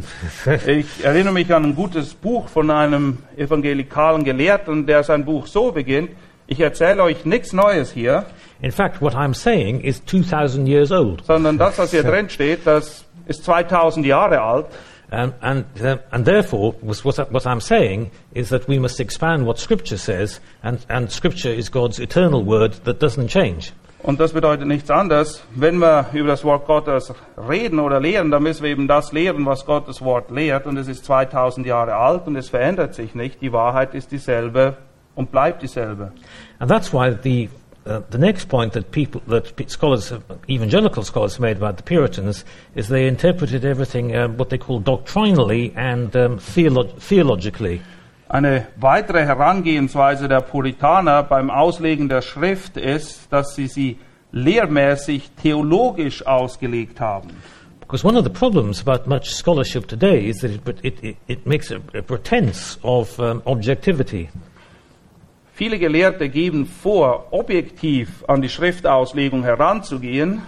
Ich 0.66 1.04
erinnere 1.04 1.32
mich 1.32 1.52
an 1.54 1.64
ein 1.64 1.74
gutes 1.74 2.14
Buch 2.14 2.48
von 2.48 2.70
einem 2.70 3.18
evangelikalen 3.36 4.24
Gelehrten, 4.24 4.86
der 4.86 5.02
sein 5.04 5.24
Buch 5.24 5.46
so 5.46 5.72
beginnt, 5.72 6.10
ich 6.48 6.60
erzähle 6.60 7.02
euch 7.02 7.24
nichts 7.24 7.52
Neues 7.52 7.90
hier, 7.92 8.26
In 8.60 8.72
fact, 8.72 9.00
what 9.02 9.14
I'm 9.14 9.34
saying 9.34 9.80
is 9.82 10.02
2,000 10.06 10.66
years 10.66 10.90
old. 10.92 11.24
sondern 11.26 11.58
das, 11.58 11.78
was 11.78 11.90
hier 11.92 12.02
drin 12.10 12.28
steht, 12.28 12.66
das 12.66 13.04
ist 13.26 13.44
2000 13.44 14.04
Jahre 14.06 14.40
alt. 14.42 14.66
Um, 15.12 15.34
and, 15.40 15.64
uh, 15.80 15.98
and 16.10 16.24
therefore, 16.24 16.72
what, 16.80 17.30
what 17.30 17.46
I'm 17.46 17.60
saying 17.60 18.10
is 18.34 18.48
that 18.48 18.66
we 18.66 18.78
must 18.78 18.98
expand 18.98 19.46
what 19.46 19.58
Scripture 19.58 19.98
says, 19.98 20.40
and, 20.64 20.84
and 20.88 21.12
Scripture 21.12 21.52
is 21.52 21.68
God's 21.68 22.00
eternal 22.00 22.42
word 22.42 22.72
that 22.84 22.98
doesn't 22.98 23.28
change. 23.28 23.72
Und 24.02 24.20
das 24.20 24.32
bedeutet 24.32 24.68
nichts 24.68 24.90
anderes. 24.90 25.42
Wenn 25.54 25.78
wir 25.78 26.06
über 26.12 26.28
das 26.28 26.44
Wort 26.44 26.66
Gottes 26.66 27.12
reden 27.36 27.80
oder 27.80 27.98
lehren, 27.98 28.30
dann 28.30 28.42
müssen 28.42 28.62
wir 28.62 28.70
eben 28.70 28.86
das 28.86 29.12
lehren, 29.12 29.46
was 29.46 29.64
Gottes 29.64 30.00
Wort 30.00 30.30
lehrt. 30.30 30.66
Und 30.66 30.76
es 30.76 30.86
ist 30.86 31.04
2000 31.04 31.66
Jahre 31.66 31.94
alt 31.96 32.26
und 32.26 32.36
es 32.36 32.48
verändert 32.48 32.94
sich 32.94 33.14
nicht. 33.14 33.40
Die 33.40 33.52
Wahrheit 33.52 33.94
ist 33.94 34.12
dieselbe 34.12 34.76
und 35.16 35.32
bleibt 35.32 35.62
dieselbe. 35.62 36.12
And 36.60 36.70
that's 36.70 36.92
why 36.92 37.16
the, 37.20 37.48
uh, 37.86 38.02
the 38.10 38.18
next 38.18 38.48
point 38.48 38.72
that 38.72 38.90
people, 38.90 39.20
that 39.28 39.70
scholars, 39.70 40.10
have, 40.10 40.22
evangelical 40.48 41.02
scholars 41.02 41.34
have 41.34 41.40
made 41.40 41.56
about 41.56 41.76
the 41.76 41.82
Puritans 41.82 42.44
is 42.74 42.88
they 42.88 43.06
interpreted 43.06 43.64
everything 43.64 44.14
uh, 44.14 44.28
what 44.28 44.50
they 44.50 44.58
call 44.58 44.80
doctrinally 44.80 45.72
and 45.76 46.14
um, 46.16 46.38
theolo- 46.38 46.98
theologically. 47.00 47.80
Eine 48.28 48.66
weitere 48.76 49.24
Herangehensweise 49.24 50.28
der 50.28 50.40
Puritaner 50.40 51.22
beim 51.22 51.48
Auslegen 51.48 52.08
der 52.08 52.22
Schrift 52.22 52.76
ist, 52.76 53.32
dass 53.32 53.54
sie 53.54 53.68
sie 53.68 53.98
lehrmäßig 54.32 55.30
theologisch 55.40 56.26
ausgelegt 56.26 57.00
haben. 57.00 57.30
Because 57.80 58.04
one 58.04 58.16
of 58.16 58.24
the 58.24 58.30
problems 58.30 58.80
about 58.80 59.06
much 59.08 59.30
scholarship 59.30 59.86
today 59.86 60.28
is 60.28 60.40
that 60.40 60.50
it, 60.50 60.60
it, 60.82 61.04
it, 61.04 61.16
it 61.28 61.46
makes 61.46 61.70
a, 61.70 61.76
a 61.94 62.02
pretense 62.02 62.78
of 62.82 63.16
um, 63.20 63.42
objectivity. 63.46 64.28
Viele 65.56 65.78
Gelehrte 65.78 66.28
geben 66.28 66.66
vor, 66.66 67.28
objektiv 67.30 68.22
an 68.28 68.42
die 68.42 68.50
Schriftauslegung 68.50 69.42
heranzugehen, 69.42 70.42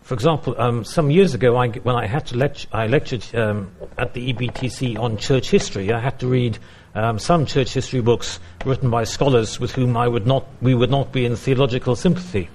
For 0.00 0.14
example, 0.14 0.54
um, 0.54 0.86
some 0.86 1.10
years 1.10 1.34
ago, 1.34 1.54
I, 1.54 1.68
when 1.84 1.94
I 1.94 2.06
had 2.06 2.24
to 2.28 2.34
lect- 2.34 2.66
I 2.72 2.86
lectured 2.86 3.26
um, 3.34 3.68
at 3.98 4.14
the 4.14 4.32
EBTC 4.32 4.98
on 4.98 5.18
church 5.18 5.50
history, 5.50 5.92
I 5.92 6.00
had 6.00 6.18
to 6.20 6.26
read 6.26 6.58
um, 6.94 7.18
some 7.18 7.44
church 7.44 7.74
history 7.74 8.00
books 8.00 8.40
written 8.64 8.88
by 8.88 9.04
scholars 9.04 9.60
with 9.60 9.72
whom 9.76 9.98
I 9.98 10.08
would 10.08 10.26
not, 10.26 10.46
we 10.62 10.74
would 10.74 10.90
not 10.90 11.12
be 11.12 11.26
in 11.26 11.36
theological 11.36 11.94
sympathy. 11.94 12.48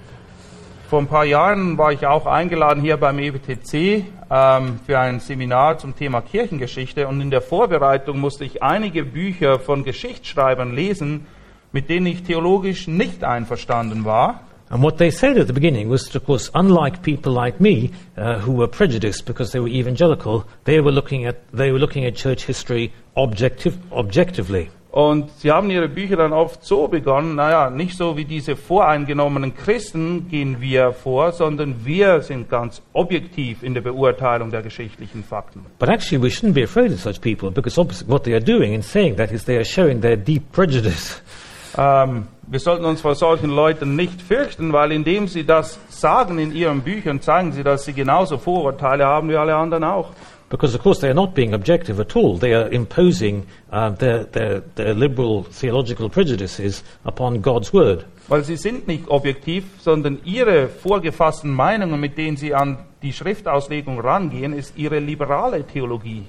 Vor 0.90 0.98
ein 0.98 1.06
paar 1.06 1.24
Jahren 1.24 1.78
war 1.78 1.92
ich 1.92 2.04
auch 2.08 2.26
eingeladen 2.26 2.82
hier 2.82 2.96
beim 2.96 3.20
EBTC 3.20 4.04
ähm, 4.32 4.80
für 4.84 4.98
ein 4.98 5.20
Seminar 5.20 5.78
zum 5.78 5.94
Thema 5.94 6.22
Kirchengeschichte. 6.22 7.06
Und 7.06 7.20
in 7.20 7.30
der 7.30 7.40
Vorbereitung 7.40 8.18
musste 8.18 8.44
ich 8.44 8.64
einige 8.64 9.04
Bücher 9.04 9.60
von 9.60 9.84
Geschichtsschreibern 9.84 10.74
lesen, 10.74 11.28
mit 11.74 11.90
denen 11.90 12.06
ich 12.06 12.22
theologisch 12.22 12.86
nicht 12.86 13.24
einverstanden 13.24 14.04
war. 14.04 14.40
And 14.70 14.82
what 14.82 14.96
they 14.96 15.10
said 15.10 15.36
at 15.36 15.46
the 15.46 15.52
beginning 15.52 15.90
was, 15.90 16.14
of 16.16 16.24
course, 16.24 16.50
unlike 16.54 17.02
people 17.02 17.32
like 17.32 17.60
me 17.60 17.90
uh, 18.16 18.38
who 18.38 18.52
were 18.52 18.66
prejudiced 18.66 19.26
because 19.26 19.52
they 19.52 19.60
were 19.60 19.68
evangelical, 19.68 20.44
they 20.64 20.80
were 20.80 20.92
looking 20.92 21.26
at, 21.26 21.36
they 21.52 21.70
were 21.70 21.78
looking 21.78 22.06
at 22.06 22.14
church 22.14 22.44
history 22.46 22.92
objective, 23.14 23.76
objectively. 23.92 24.70
Und 24.90 25.28
sie 25.38 25.50
haben 25.50 25.70
ihre 25.70 25.88
Bücher 25.88 26.16
dann 26.16 26.32
oft 26.32 26.64
so 26.64 26.86
begonnen, 26.86 27.34
naja, 27.34 27.68
nicht 27.68 27.96
so 27.96 28.16
wie 28.16 28.24
diese 28.24 28.54
voreingenommenen 28.54 29.56
Christen 29.56 30.28
gehen 30.28 30.60
wir 30.60 30.92
vor, 30.92 31.32
sondern 31.32 31.84
wir 31.84 32.22
sind 32.22 32.48
ganz 32.48 32.80
objektiv 32.92 33.64
in 33.64 33.74
der 33.74 33.80
Beurteilung 33.80 34.50
der 34.50 34.62
geschichtlichen 34.62 35.24
Fakten. 35.24 35.66
But 35.80 35.88
actually, 35.88 36.22
we 36.22 36.28
shouldn't 36.28 36.54
be 36.54 36.62
afraid 36.62 36.92
of 36.92 37.00
such 37.00 37.20
people 37.20 37.50
because 37.50 37.76
what 37.76 38.22
they 38.22 38.34
are 38.34 38.44
doing 38.44 38.72
in 38.72 38.82
saying 38.82 39.16
that 39.16 39.32
is 39.32 39.44
they 39.44 39.56
are 39.56 39.64
showing 39.64 40.00
their 40.00 40.16
deep 40.16 40.52
prejudice. 40.52 41.20
Ähm, 41.76 42.26
wir 42.46 42.60
sollten 42.60 42.84
uns 42.84 43.00
vor 43.00 43.14
solchen 43.14 43.50
Leuten 43.50 43.96
nicht 43.96 44.20
fürchten, 44.20 44.72
weil 44.72 44.92
indem 44.92 45.28
sie 45.28 45.44
das 45.44 45.78
sagen 45.88 46.38
in 46.38 46.54
ihren 46.54 46.82
Büchern, 46.82 47.20
zeigen 47.20 47.52
sie, 47.52 47.62
dass 47.62 47.84
sie 47.84 47.94
genauso 47.94 48.38
Vorurteile 48.38 49.06
haben 49.06 49.28
wie 49.28 49.36
alle 49.36 49.54
anderen 49.56 49.84
auch. 49.84 50.10
Because, 50.50 50.76
of 50.76 50.82
course, 50.82 51.00
they 51.00 51.08
are 51.08 51.14
not 51.14 51.34
being 51.34 51.54
objective 51.54 51.98
at 51.98 52.14
all. 52.14 52.38
They 52.38 52.54
are 52.54 52.68
imposing 52.68 53.46
uh, 53.72 53.90
their, 53.90 54.24
their, 54.24 54.60
their 54.76 54.94
liberal 54.94 55.44
theological 55.44 56.08
prejudices 56.08 56.84
upon 57.04 57.40
God's 57.42 57.72
word. 57.72 58.04
Weil 58.28 58.44
sie 58.44 58.56
sind 58.56 58.86
nicht 58.86 59.08
objektiv, 59.08 59.64
sondern 59.80 60.20
ihre 60.24 60.68
vorgefassten 60.68 61.50
Meinungen, 61.50 61.98
mit 61.98 62.16
denen 62.16 62.36
sie 62.36 62.54
an 62.54 62.78
die 63.02 63.12
Schriftauslegung 63.12 63.98
rangehen, 64.00 64.52
ist 64.52 64.78
ihre 64.78 64.98
liberale 64.98 65.64
Theologie. 65.66 66.24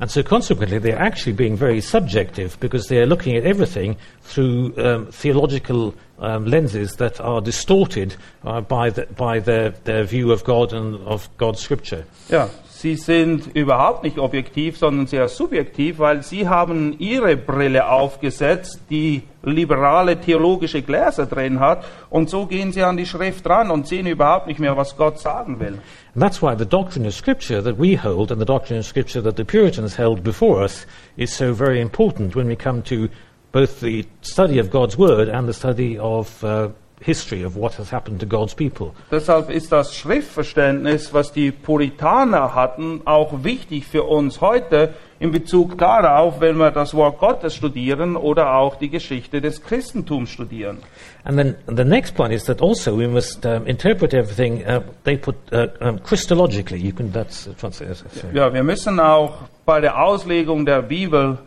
And 0.00 0.10
so, 0.10 0.22
consequently, 0.22 0.78
they 0.78 0.92
are 0.92 1.02
actually 1.02 1.32
being 1.32 1.56
very 1.56 1.80
subjective 1.80 2.58
because 2.60 2.86
they 2.86 2.98
are 2.98 3.06
looking 3.06 3.36
at 3.36 3.44
everything 3.44 3.96
through 4.22 4.74
um, 4.78 5.06
theological 5.06 5.94
um, 6.20 6.44
lenses 6.46 6.96
that 6.96 7.20
are 7.20 7.40
distorted 7.40 8.14
uh, 8.44 8.60
by, 8.60 8.90
the, 8.90 9.06
by 9.16 9.40
their, 9.40 9.70
their 9.70 10.04
view 10.04 10.30
of 10.30 10.44
God 10.44 10.72
and 10.72 10.96
of 11.06 11.28
God's 11.36 11.60
scripture. 11.60 12.04
Ja, 12.28 12.48
sie 12.80 12.94
sind 12.94 13.56
überhaupt 13.56 14.04
nicht 14.04 14.18
objektiv, 14.18 14.78
sondern 14.78 15.06
sehr 15.06 15.28
subjektiv, 15.28 15.98
weil 15.98 16.22
sie 16.22 16.48
haben 16.48 16.94
ihre 16.98 17.36
Brille 17.36 17.90
aufgesetzt, 17.90 18.80
die 18.88 19.22
liberale 19.42 20.20
theologische 20.20 20.82
Gläser 20.82 21.26
drin 21.26 21.58
hat, 21.58 21.84
und 22.08 22.30
so 22.30 22.46
gehen 22.46 22.72
sie 22.72 22.82
an 22.82 22.96
die 22.96 23.06
Schrift 23.06 23.48
ran 23.48 23.70
und 23.70 23.88
sehen 23.88 24.06
überhaupt 24.06 24.46
nicht 24.46 24.60
mehr, 24.60 24.76
was 24.76 24.96
Gott 24.96 25.18
sagen 25.18 25.58
will. 25.58 25.78
And 26.14 26.22
that's 26.22 26.40
why 26.40 26.54
the 26.56 26.66
doctrine 26.66 27.06
of 27.06 27.14
Scripture 27.14 27.62
that 27.62 27.78
we 27.78 27.96
hold 27.96 28.30
and 28.30 28.40
the 28.40 28.46
doctrine 28.46 28.78
of 28.78 28.86
Scripture 28.86 29.22
that 29.22 29.36
the 29.36 29.44
Puritans 29.44 29.96
held 29.96 30.22
before 30.22 30.62
us 30.62 30.86
is 31.16 31.34
so 31.34 31.52
very 31.52 31.80
important 31.80 32.36
when 32.36 32.46
we 32.46 32.56
come 32.56 32.82
to 32.84 33.08
both 33.50 33.80
the 33.80 34.04
study 34.22 34.60
of 34.60 34.70
God's 34.70 34.96
Word 34.96 35.28
and 35.28 35.48
the 35.48 35.54
study 35.54 35.98
of 35.98 36.44
uh, 36.44 36.68
history 37.00 37.44
of 37.44 37.56
what 37.56 37.78
has 37.78 37.92
happened 37.92 38.20
to 38.20 38.26
God's 38.26 38.54
people. 38.54 38.92
Deshalb 39.10 39.50
ist 39.50 39.72
das 39.72 39.94
Schriftverständnis, 39.94 41.12
was 41.12 41.32
die 41.32 41.50
Puritaner 41.50 42.54
hatten, 42.54 43.02
auch 43.04 43.44
wichtig 43.44 43.86
für 43.86 44.04
uns 44.04 44.40
heute 44.40 44.94
in 45.20 45.32
Bezug 45.32 45.78
darauf, 45.78 46.40
wenn 46.40 46.56
wir 46.58 46.70
das 46.70 46.94
Wort 46.94 47.18
Gottes 47.18 47.54
studieren 47.54 48.16
oder 48.16 48.54
auch 48.54 48.76
die 48.76 48.88
Geschichte 48.88 49.40
des 49.40 49.62
Christentums 49.62 50.30
studieren. 50.30 50.78
And 51.24 51.36
then 51.36 51.56
the 51.66 51.84
next 51.84 52.14
point 52.14 52.32
is 52.32 52.44
that 52.44 52.62
also 52.62 52.96
we 52.96 53.08
must 53.08 53.44
um, 53.44 53.66
interpret 53.66 54.14
everything. 54.14 54.64
Uh, 54.64 54.80
they 55.04 55.16
put 55.16 55.36
uh, 55.52 55.66
um, 55.80 55.98
Christologically. 56.02 56.78
You 56.78 56.92
can 56.92 57.12
that's 57.12 57.48
uh, 57.48 57.52
translate. 57.58 57.96
sorry. 57.96 58.36
Ja, 58.36 58.52
wir 58.52 58.62
müssen 58.62 59.00
auch 59.00 59.34
bei 59.66 59.80
der 59.80 60.00
Auslegung 60.00 60.64
der 60.64 60.82
Bibel 60.82 61.38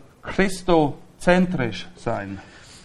zentrisch 1.18 1.88
sein. 1.96 2.40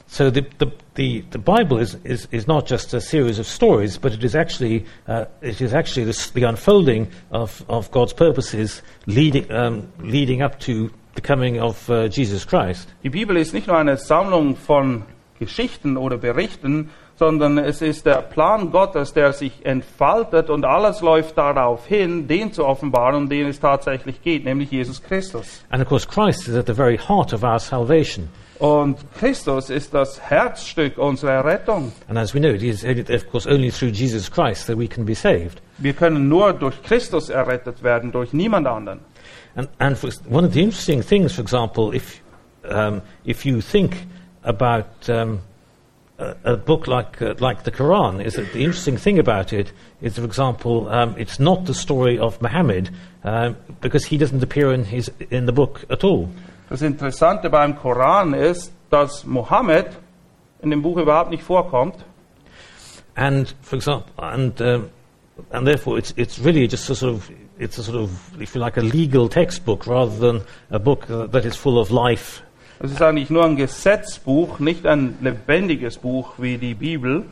So 0.08 0.30
the, 0.30 0.46
the, 0.58 0.72
the, 0.96 1.24
the 1.32 1.38
Bible 1.38 1.78
is, 1.78 1.96
is, 2.04 2.28
is 2.32 2.48
not 2.48 2.66
just 2.66 2.94
a 2.94 3.02
series 3.02 3.40
of 3.40 3.46
stories, 3.46 3.98
but 3.98 4.14
it 4.14 4.24
is 4.24 4.36
actually, 4.36 4.86
uh, 5.08 5.26
it 5.42 5.62
is 5.62 5.74
actually 5.74 6.06
the, 6.06 6.32
the 6.34 6.44
unfolding 6.44 7.12
of, 7.32 7.64
of 7.68 7.92
God's 7.92 8.14
purposes 8.14 8.82
leading, 9.06 9.52
um, 9.52 9.92
leading 10.00 10.42
up 10.42 10.60
to 10.62 10.92
the 11.16 11.22
coming 11.22 11.60
of 11.60 11.90
uh, 11.90 12.08
Jesus 12.08 12.46
Christ. 12.46 12.88
Die 13.04 13.10
Bibel 13.10 13.36
ist 13.38 13.54
nicht 13.54 13.68
nur 13.68 13.78
eine 13.78 13.98
Sammlung 13.98 14.56
von 14.56 15.04
Geschichten 15.40 15.98
oder 15.98 16.18
Berichten, 16.18 16.90
sondern 17.16 17.58
es 17.58 17.82
ist 17.82 18.06
der 18.06 18.22
Plan 18.22 18.72
Gottes, 18.72 19.14
der 19.14 19.34
sich 19.34 19.66
entfaltet 19.66 20.50
und 20.50 20.66
alles 20.66 21.02
läuft 21.02 21.38
darauf 21.38 21.86
hin, 21.88 22.28
den 22.28 22.54
zu 22.54 22.66
offenbaren, 22.66 23.16
um 23.16 23.30
den 23.30 23.48
es 23.48 23.60
tatsächlich 23.60 24.22
geht, 24.22 24.46
nämlich 24.46 24.72
Jesus 24.72 25.02
Christus. 25.02 25.64
And 25.70 25.82
of 25.82 25.90
course, 25.90 26.08
Christ 26.08 26.48
is 26.48 26.56
at 26.56 26.68
the 26.68 26.74
very 26.74 26.98
heart 26.98 27.34
of 27.34 27.44
our 27.44 27.60
salvation. 27.60 28.30
Und 28.60 28.98
Christus 29.20 29.70
ist 29.70 29.94
das 29.94 30.20
Herzstück 30.20 30.98
unserer 30.98 31.46
Rettung. 31.46 31.92
And 32.08 32.18
as 32.18 32.34
we 32.34 32.40
know, 32.40 32.50
it 32.50 32.64
is, 32.64 32.84
of 32.84 33.30
course, 33.30 33.48
only 33.48 33.70
through 33.70 33.92
Jesus 33.92 34.32
Christ 34.32 34.68
that 34.68 34.78
we 34.78 34.88
can 34.88 35.06
be 35.06 35.14
saved. 35.14 35.62
Wir 35.78 35.94
können 35.94 36.28
nur 36.28 36.54
durch 36.54 36.82
Christus 36.82 37.30
errettet 37.30 37.84
werden, 37.84 38.12
durch 38.12 38.34
niemand 38.34 38.66
anderen. 38.66 39.00
And, 39.56 39.70
and 39.80 39.98
for, 39.98 40.10
one 40.28 40.46
of 40.46 40.54
the 40.54 40.62
interesting 40.62 41.04
things, 41.04 41.34
for 41.34 41.42
example, 41.42 41.94
if, 41.94 42.22
um, 42.68 43.02
if 43.26 43.46
you 43.46 43.62
think 43.62 44.08
about 44.44 45.08
um, 45.10 45.42
a, 46.18 46.36
a 46.44 46.58
book 46.58 46.88
like, 46.88 47.22
uh, 47.22 47.36
like 47.40 47.64
the 47.64 47.72
Quran, 47.72 48.24
is 48.24 48.36
that 48.36 48.54
the 48.54 48.64
interesting 48.64 48.98
thing 48.98 49.20
about 49.20 49.54
it 49.54 49.72
is, 50.02 50.16
for 50.16 50.26
example, 50.26 50.90
um, 50.90 51.16
it's 51.18 51.40
not 51.40 51.66
the 51.66 51.74
story 51.74 52.18
of 52.18 52.42
Muhammad 52.42 52.90
um, 53.24 53.56
because 53.82 54.06
he 54.06 54.18
doesn't 54.18 54.42
appear 54.42 54.74
in, 54.74 54.84
his, 54.86 55.12
in 55.30 55.46
the 55.46 55.52
book 55.52 55.86
at 55.90 56.04
all. 56.04 56.30
Das 56.70 56.82
Interessante 56.82 57.50
beim 57.50 57.78
Koran 57.78 58.34
ist, 58.34 58.74
dass 58.90 59.26
Mohammed 59.26 59.88
in 60.62 60.70
dem 60.70 60.82
Buch 60.82 60.98
überhaupt 60.98 61.30
nicht 61.30 61.44
vorkommt. 61.44 61.96
And 63.16 63.56
for 63.62 63.78
example, 63.78 64.12
and 64.18 64.60
um, 64.62 64.90
and 65.52 65.66
therefore, 65.66 65.98
it's 65.98 66.14
it's 66.18 66.44
really 66.44 66.68
just 66.68 66.90
a 66.90 66.96
sort 66.96 67.14
of 67.14 67.32
it's 67.58 67.80
a 67.80 67.84
sort 67.84 67.98
of 67.98 68.10
if 68.40 68.54
you 68.54 68.62
like 68.62 68.78
a 68.78 68.82
legal 68.82 69.30
textbook 69.30 69.88
rather 69.88 70.16
than 70.20 70.42
a 70.70 70.78
book 70.78 71.10
uh, 71.10 71.26
that 71.28 71.46
is 71.46 71.56
full 71.56 71.80
of 71.80 71.90
life. 71.90 72.44
Es 72.80 72.92
ist 72.92 73.02
eigentlich 73.02 73.32
nur 73.32 73.44
ein 73.44 73.56
Gesetzbuch, 73.56 74.60
nicht 74.60 74.86
ein 74.86 75.18
lebendiges 75.22 75.98
Buch 75.98 76.34
wie 76.38 76.58
die 76.58 76.76
Bibel. 76.76 77.26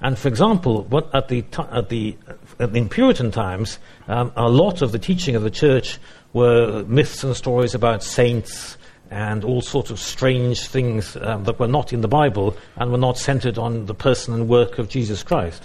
And 0.00 0.18
for 0.18 0.28
example, 0.28 0.86
what 0.88 1.14
at 1.14 1.28
the 1.28 1.44
at 1.70 1.88
the 1.90 2.16
in 2.58 2.88
Puritan 2.88 3.30
times, 3.30 3.78
um, 4.08 4.32
a 4.34 4.48
lot 4.48 4.82
of 4.82 4.92
the 4.92 4.98
teaching 4.98 5.36
of 5.36 5.44
the 5.44 5.50
church 5.50 6.00
were 6.32 6.84
myths 6.88 7.22
and 7.22 7.36
stories 7.36 7.74
about 7.74 8.02
saints 8.02 8.77
and 9.10 9.44
all 9.44 9.62
sorts 9.62 9.90
of 9.90 9.98
strange 9.98 10.68
things 10.68 11.16
um, 11.16 11.44
that 11.44 11.58
were 11.58 11.68
not 11.68 11.92
in 11.92 12.02
the 12.02 12.08
Bible 12.08 12.56
and 12.76 12.90
were 12.90 12.98
not 12.98 13.18
centered 13.18 13.58
on 13.58 13.86
the 13.86 13.94
person 13.94 14.34
and 14.34 14.48
work 14.48 14.78
of 14.78 14.88
Jesus 14.88 15.24
Christ. 15.24 15.62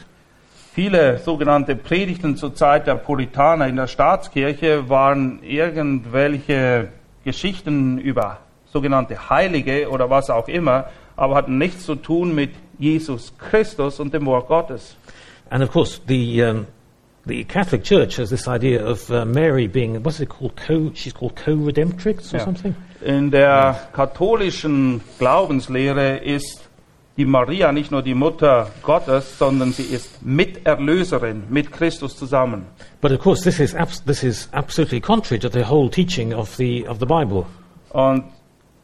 Viele 0.76 1.20
sogenannte 1.20 1.76
Predigten 1.76 2.36
zur 2.36 2.56
Zeit 2.56 2.88
der 2.88 2.96
Puritaner 2.96 3.68
in 3.68 3.76
der 3.76 3.88
Staatskirche 3.88 4.90
waren 4.90 5.44
irgendwelche 5.44 6.90
Geschichten 7.24 8.00
über 8.00 8.40
sogenannte 8.72 9.30
Heilige 9.30 9.90
oder 9.90 10.10
was 10.10 10.32
auch 10.32 10.48
immer, 10.48 10.86
aber 11.16 11.36
hatten 11.36 11.60
nichts 11.60 11.86
zu 11.86 11.96
tun 11.96 12.34
mit 12.34 12.52
Jesus 12.80 13.34
Christus 13.38 14.00
und 14.00 14.14
dem 14.16 14.26
Wort 14.26 14.48
Gottes. 14.48 14.98
And 15.52 15.64
of 15.64 15.72
course, 15.72 16.02
the 16.08 16.44
um, 16.44 16.66
the 17.26 17.44
Catholic 17.46 17.84
Church 17.84 18.18
has 18.18 18.30
this 18.30 18.48
idea 18.48 18.84
of 18.86 19.10
uh, 19.10 19.26
Mary 19.26 19.68
being 19.68 20.04
what's 20.04 20.20
it 20.20 20.30
called? 20.30 20.56
Co, 20.56 20.92
she's 20.94 21.14
called 21.14 21.36
co-redemptrix 21.36 22.34
or 22.34 22.38
Ja. 22.38 22.46
something. 22.46 22.76
In 23.02 23.32
der 23.32 23.76
katholischen 23.94 25.02
Glaubenslehre 25.20 26.18
ist 26.18 26.62
die 27.18 27.26
Maria 27.26 27.72
nicht 27.72 27.92
nur 27.92 28.02
die 28.02 28.16
Mutter 28.16 28.72
Gottes, 28.82 29.38
sondern 29.38 29.72
sie 29.74 29.84
ist 29.84 30.24
Miterlöserin 30.26 31.44
mit 31.50 31.72
Christus 31.72 32.18
zusammen. 32.18 32.66
But 33.02 33.12
of 33.12 33.20
course, 33.20 33.44
this 33.44 33.60
is 33.60 33.76
this 34.06 34.24
is 34.24 34.50
absolutely 34.52 35.00
contrary 35.00 35.40
to 35.40 35.50
the 35.50 35.64
whole 35.70 35.90
teaching 35.90 36.34
of 36.34 36.56
the 36.58 36.88
of 36.88 37.00
the 37.00 37.06
Bible. 37.06 37.46
Und 37.92 38.24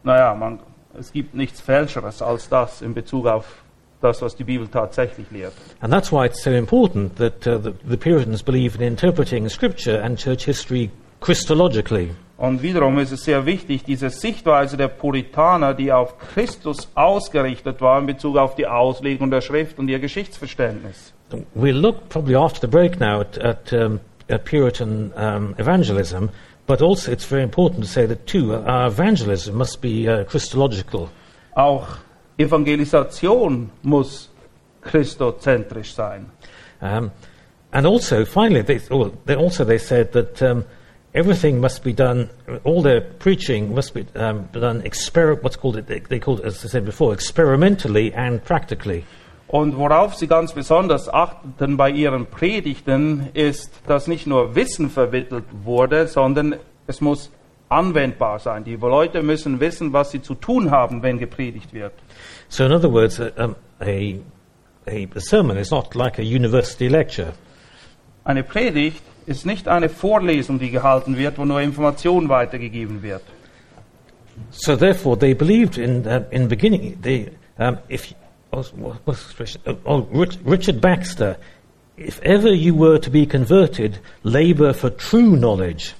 naja, 0.03 0.33
man, 0.35 0.59
es 0.97 1.11
gibt 1.11 1.33
nichts 1.33 1.59
Fälscheres 1.61 2.21
als 2.21 2.49
das 2.49 2.81
in 2.81 2.93
Bezug 2.93 3.25
auf 3.25 3.45
das, 4.01 4.21
was 4.21 4.35
die 4.35 4.43
Bibel 4.43 4.67
tatsächlich 4.67 5.29
lehrt. 5.31 5.53
And 5.81 5.91
that's 5.91 6.11
why 6.11 6.25
it's 6.25 6.43
so 6.43 6.51
important 6.51 7.17
that 7.17 7.45
uh, 7.45 7.57
the, 7.61 7.73
the 7.87 7.97
Puritans 7.97 8.41
believe 8.43 8.75
in 8.75 8.81
interpreting 8.81 9.49
Scripture 9.49 10.01
and 10.01 10.17
church 10.17 10.45
history 10.45 10.89
Christologically. 11.19 12.11
Und 12.37 12.63
wiederum 12.63 12.97
ist 12.99 13.11
es 13.11 13.25
sehr 13.25 13.45
wichtig, 13.45 13.83
diese 13.83 14.09
Sichtweise 14.09 14.77
der 14.77 14.87
Puritaner, 14.87 15.73
die 15.73 15.91
auf 15.91 16.17
Christus 16.19 16.87
ausgerichtet 16.95 17.81
war 17.81 17.99
in 17.99 18.05
Bezug 18.05 18.37
auf 18.37 18.55
die 18.55 18.65
Auslegung 18.65 19.29
der 19.29 19.41
Schrift 19.41 19.77
und 19.77 19.89
ihr 19.89 19.99
Geschichtsverständnis. 19.99 21.13
We'll 21.53 21.77
look 21.77 22.07
probably 22.07 22.35
after 22.35 22.61
the 22.61 22.67
break 22.67 22.99
now 22.99 23.19
at, 23.19 23.37
at, 23.37 23.73
um, 23.73 23.99
at 24.29 24.45
Puritan 24.45 25.11
um, 25.17 25.53
evangelism, 25.57 26.29
but 26.65 26.81
also 26.81 27.11
it's 27.11 27.25
very 27.25 27.43
important 27.43 27.83
to 27.83 27.89
say 27.89 28.07
that 28.07 28.25
too, 28.25 28.53
uh, 28.53 28.63
our 28.65 28.87
evangelism 28.87 29.57
must 29.57 29.81
be 29.81 30.07
uh, 30.07 30.23
Christological. 30.23 31.09
Auch 31.55 31.97
Evangelisation 32.39 33.69
muss 33.83 34.29
christozentrisch 34.81 35.93
sein. 35.93 36.31
Um, 36.81 37.11
and 37.71 37.85
also, 37.85 38.25
finally, 38.25 38.63
they, 38.63 38.79
well, 38.89 39.11
they 39.25 39.35
also 39.35 39.65
they 39.65 39.77
said 39.77 40.13
that 40.13 40.41
um, 40.41 40.63
everything 41.13 41.59
must 41.59 41.83
be 41.83 41.93
done, 41.93 42.29
all 42.63 42.81
their 42.81 43.01
preaching 43.01 43.75
must 43.75 43.93
be 43.93 44.05
um, 44.15 44.47
done, 44.53 44.81
exper- 44.83 45.41
what's 45.43 45.57
called 45.57 45.75
it, 45.75 45.87
they, 45.87 45.99
they 45.99 46.19
called 46.19 46.39
it, 46.39 46.45
as 46.45 46.63
I 46.63 46.69
said 46.69 46.85
before, 46.85 47.13
experimentally 47.13 48.13
and 48.13 48.43
practically. 48.43 49.03
Und 49.49 49.75
worauf 49.77 50.15
sie 50.15 50.27
ganz 50.27 50.53
besonders 50.53 51.09
achteten 51.09 51.75
bei 51.75 51.89
ihren 51.89 52.27
Predigten, 52.27 53.29
ist, 53.33 53.73
dass 53.87 54.07
nicht 54.07 54.27
nur 54.27 54.55
Wissen 54.55 54.89
vermittelt 54.91 55.45
wurde, 55.63 56.07
sondern 56.07 56.55
es 56.85 57.01
muss 57.01 57.31
anwendbar 57.67 58.39
sein. 58.39 58.63
Die 58.63 58.75
Leute 58.75 59.23
müssen 59.23 59.59
wissen, 59.59 59.91
was 59.91 60.11
sie 60.11 60.21
zu 60.21 60.35
tun 60.35 60.71
haben, 60.71 61.01
wenn 61.01 61.17
gepredigt 61.17 61.73
wird. 61.73 61.93
So, 62.49 62.65
in 62.65 62.71
other 62.71 62.89
words, 62.89 63.19
a, 63.19 63.31
um, 63.41 63.55
a, 63.81 64.19
a 64.87 65.07
sermon 65.21 65.57
is 65.57 65.71
not 65.71 65.95
like 65.95 66.17
a 66.17 66.23
university 66.23 66.89
lecture. 66.89 67.33
Eine 68.25 68.43
Predigt 68.43 69.01
ist 69.25 69.45
nicht 69.45 69.67
eine 69.67 69.89
Vorlesung, 69.89 70.59
die 70.59 70.71
gehalten 70.71 71.17
wird, 71.17 71.37
wo 71.37 71.45
nur 71.45 71.61
Information 71.61 72.29
weitergegeben 72.29 73.01
wird. 73.01 73.21
So, 74.51 74.75
therefore, 74.75 75.17
they 75.17 75.33
believed 75.33 75.77
in 75.77 76.07
uh, 76.07 76.23
in 76.31 76.43
the 76.43 76.47
beginning. 76.47 76.97
They, 77.01 77.31
um, 77.57 77.77
if 77.89 78.13
what's, 78.49 78.71
what's 78.73 79.21
the 79.23 79.25
expression? 79.25 79.61
Oh, 79.85 80.07
oh, 80.11 80.25
Richard 80.43 80.81
Baxter. 80.81 81.37
If 81.97 82.21
ever 82.21 82.49
you 82.49 82.73
were 82.73 82.97
to 82.97 83.09
be 83.09 83.25
converted, 83.25 83.99
labour 84.23 84.73
for 84.73 84.89
true 84.89 85.35
knowledge. 85.35 85.93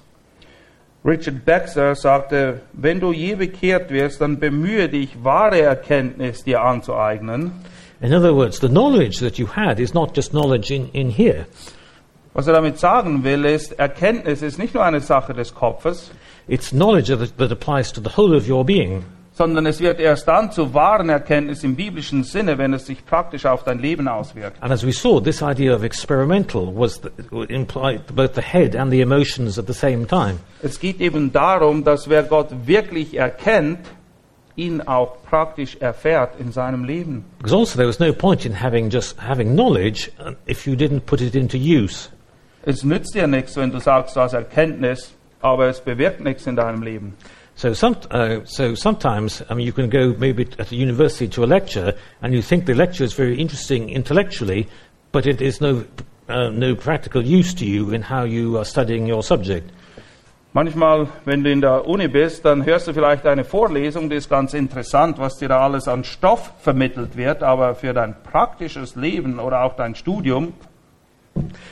Richard 1.06 1.46
Baxter 1.46 1.96
sagte, 1.96 2.62
wenn 2.74 3.00
du 3.00 3.14
je 3.14 3.36
bekehrt 3.36 3.90
wirst, 3.90 4.20
dann 4.20 4.40
bemühe 4.40 4.90
dich, 4.90 5.24
wahre 5.24 5.62
Erkenntnis 5.62 6.44
dir 6.44 6.62
anzueignen. 6.62 7.52
In 8.02 8.14
other 8.14 8.34
words, 8.36 8.60
the 8.60 8.68
knowledge 8.68 9.20
that 9.20 9.38
you 9.38 9.48
had 9.48 9.80
is 9.80 9.94
not 9.94 10.16
just 10.16 10.32
knowledge 10.32 10.74
in, 10.74 10.90
in 10.92 11.10
here. 11.10 11.46
Was 12.34 12.48
er 12.48 12.54
damit 12.54 12.80
sagen 12.80 13.24
will, 13.24 13.46
ist, 13.46 13.78
Erkenntnis 13.80 14.42
ist 14.42 14.60
nicht 14.60 14.74
nur 14.74 14.84
eine 14.84 15.02
Sache 15.02 15.34
des 15.34 15.54
Kopfes, 15.54 16.12
It's 16.50 16.72
knowledge 16.72 17.10
that, 17.10 17.38
that 17.38 17.52
applies 17.52 17.92
to 17.92 18.02
the 18.02 18.10
whole 18.10 18.34
of 18.36 18.48
your 18.48 18.66
being. 18.66 19.06
Sondern 19.40 19.66
es 19.68 19.80
wird 19.80 20.02
erst 20.02 20.28
dann 20.28 20.52
zu 20.52 20.74
wahren 20.74 21.08
Erkenntnis 21.08 21.64
im 21.64 21.78
biblischen 21.78 22.26
Sinne, 22.26 22.58
wenn 22.58 22.74
es 22.74 22.88
sich 22.88 23.06
praktisch 23.06 23.46
auf 23.46 23.64
dein 23.64 23.80
Leben 23.80 24.10
auswirkt. 24.10 24.62
And 24.62 24.70
as 24.70 24.86
we 24.86 24.92
saw, 24.92 25.22
this 25.22 25.42
idea 25.42 25.74
of 25.74 25.82
experimental 25.82 26.70
was 26.76 27.00
the, 27.02 27.10
implied 27.48 28.02
both 28.14 28.36
the 28.36 28.42
head 28.42 28.76
and 28.76 28.92
the 28.92 29.00
emotions 29.00 29.58
at 29.58 29.66
the 29.66 29.74
same 29.74 30.06
time. 30.06 30.40
Es 30.62 30.78
geht 30.78 31.00
eben 31.00 31.32
darum, 31.32 31.86
dass 31.86 32.10
wer 32.10 32.24
Gott 32.24 32.50
wirklich 32.66 33.16
erkennt, 33.16 33.80
ihn 34.58 34.82
auch 34.82 35.24
praktisch 35.24 35.78
erfährt 35.80 36.38
in 36.38 36.52
seinem 36.52 36.84
Leben. 36.84 37.24
Because 37.38 37.56
also 37.56 37.78
there 37.78 37.88
was 37.88 38.02
no 38.02 38.12
point 38.12 38.46
in 38.46 38.62
having 38.62 38.90
just 38.90 39.16
having 39.22 39.54
knowledge 39.54 40.12
uh, 40.20 40.34
if 40.50 40.68
you 40.68 40.74
didn't 40.76 41.06
put 41.06 41.22
it 41.22 41.34
into 41.34 41.56
use. 41.56 42.10
Es 42.64 42.84
nützt 42.84 43.16
dir 43.16 43.26
nichts, 43.26 43.56
wenn 43.56 43.72
du 43.72 43.80
sagst, 43.80 44.18
du 44.18 44.20
hast 44.20 44.34
Erkenntnis, 44.34 45.14
aber 45.40 45.70
es 45.70 45.80
bewirkt 45.80 46.20
nichts 46.20 46.46
in 46.46 46.58
deinem 46.58 46.84
Leben. 46.84 47.14
So, 47.60 47.74
some, 47.74 47.98
uh, 48.10 48.46
so 48.46 48.74
sometimes 48.74 49.44
I 49.50 49.54
mean, 49.54 49.66
you 49.66 49.74
can 49.74 49.90
go 49.90 50.16
maybe 50.18 50.48
at 50.60 50.72
a 50.72 50.76
university 50.78 51.28
to 51.28 51.44
a 51.44 51.46
lecture 51.46 51.94
and 52.22 52.34
you 52.34 52.42
think 52.42 52.66
the 52.66 52.74
lecture 52.74 53.04
is 53.04 53.12
very 53.12 53.38
interesting 53.38 53.90
intellectually, 53.90 54.70
but 55.12 55.28
it 55.28 55.42
is 55.42 55.60
no, 55.60 55.84
uh, 56.30 56.52
no 56.52 56.74
practical 56.74 57.22
use 57.22 57.54
to 57.56 57.66
you 57.66 57.92
in 57.92 58.02
how 58.02 58.24
you 58.24 58.58
are 58.58 58.64
studying 58.64 59.08
your 59.08 59.24
subject. 59.24 59.70
Manchmal, 60.54 61.10
wenn 61.26 61.44
du 61.44 61.52
in 61.52 61.60
der 61.60 61.86
Uni 61.86 62.08
bist, 62.08 62.46
dann 62.46 62.66
hörst 62.66 62.88
du 62.88 62.94
vielleicht 62.94 63.26
eine 63.26 63.44
Vorlesung, 63.44 64.10
die 64.10 64.16
ist 64.16 64.30
ganz 64.30 64.54
interessant, 64.54 65.20
was 65.20 65.38
dir 65.38 65.50
da 65.50 65.60
alles 65.60 65.90
an 65.90 66.06
Stoff 66.06 66.54
vermittelt 66.60 67.18
wird, 67.18 67.44
aber 67.44 67.76
für 67.76 67.94
dein 67.94 68.16
praktisches 68.24 68.96
Leben 68.96 69.38
oder 69.38 69.64
auch 69.66 69.76
dein 69.76 69.96
Studium 69.96 70.54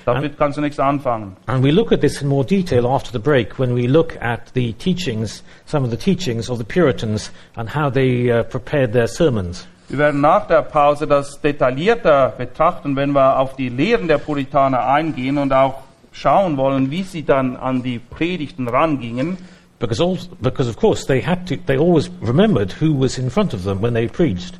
Damit 0.05 0.37
kannst 0.37 0.57
du 0.57 0.61
nichts 0.61 0.79
anfangen. 0.79 1.35
And 1.47 1.63
we 1.63 1.71
look 1.71 1.91
at 1.91 2.01
this 2.01 2.21
in 2.21 2.27
more 2.27 2.45
detail 2.45 2.87
after 2.87 3.11
the 3.11 3.19
break 3.19 3.59
when 3.59 3.75
we 3.75 3.87
look 3.87 4.17
at 4.21 4.53
the 4.53 4.73
teachings, 4.73 5.43
some 5.65 5.83
of 5.83 5.91
the 5.91 5.97
teachings 5.97 6.49
of 6.49 6.57
the 6.57 6.63
Puritans 6.63 7.31
and 7.55 7.75
how 7.75 7.91
they 7.91 8.31
uh, 8.31 8.43
prepared 8.43 8.93
their 8.93 9.07
sermons. 9.07 9.67
Wir 9.89 9.99
werden 9.99 10.19
nach 10.19 10.47
der 10.47 10.63
Pause 10.63 11.07
das 11.07 11.39
detaillierter 11.39 12.33
betrachten, 12.37 12.95
wenn 12.97 13.11
wir 13.11 13.39
auf 13.39 13.55
die 13.55 13.69
Lehren 13.69 14.09
der 14.09 14.17
Puritaner 14.17 14.85
eingehen 14.85 15.37
und 15.37 15.53
auch 15.53 15.75
schauen 16.11 16.57
wollen, 16.57 16.91
wie 16.91 17.03
sie 17.03 17.23
dann 17.23 17.55
an 17.55 17.83
die 17.83 17.99
Predigten 17.99 18.67
rangingen. 18.67 19.37
Because, 19.79 20.03
also, 20.03 20.29
because 20.41 20.69
of 20.69 20.75
course 20.75 21.05
they 21.05 21.21
had 21.21 21.47
to, 21.47 21.55
they 21.67 21.77
always 21.77 22.09
remembered 22.21 22.73
who 22.81 22.99
was 22.99 23.17
in 23.17 23.29
front 23.29 23.53
of 23.53 23.63
them 23.63 23.81
when 23.81 23.93
they 23.93 24.07
preached. 24.07 24.59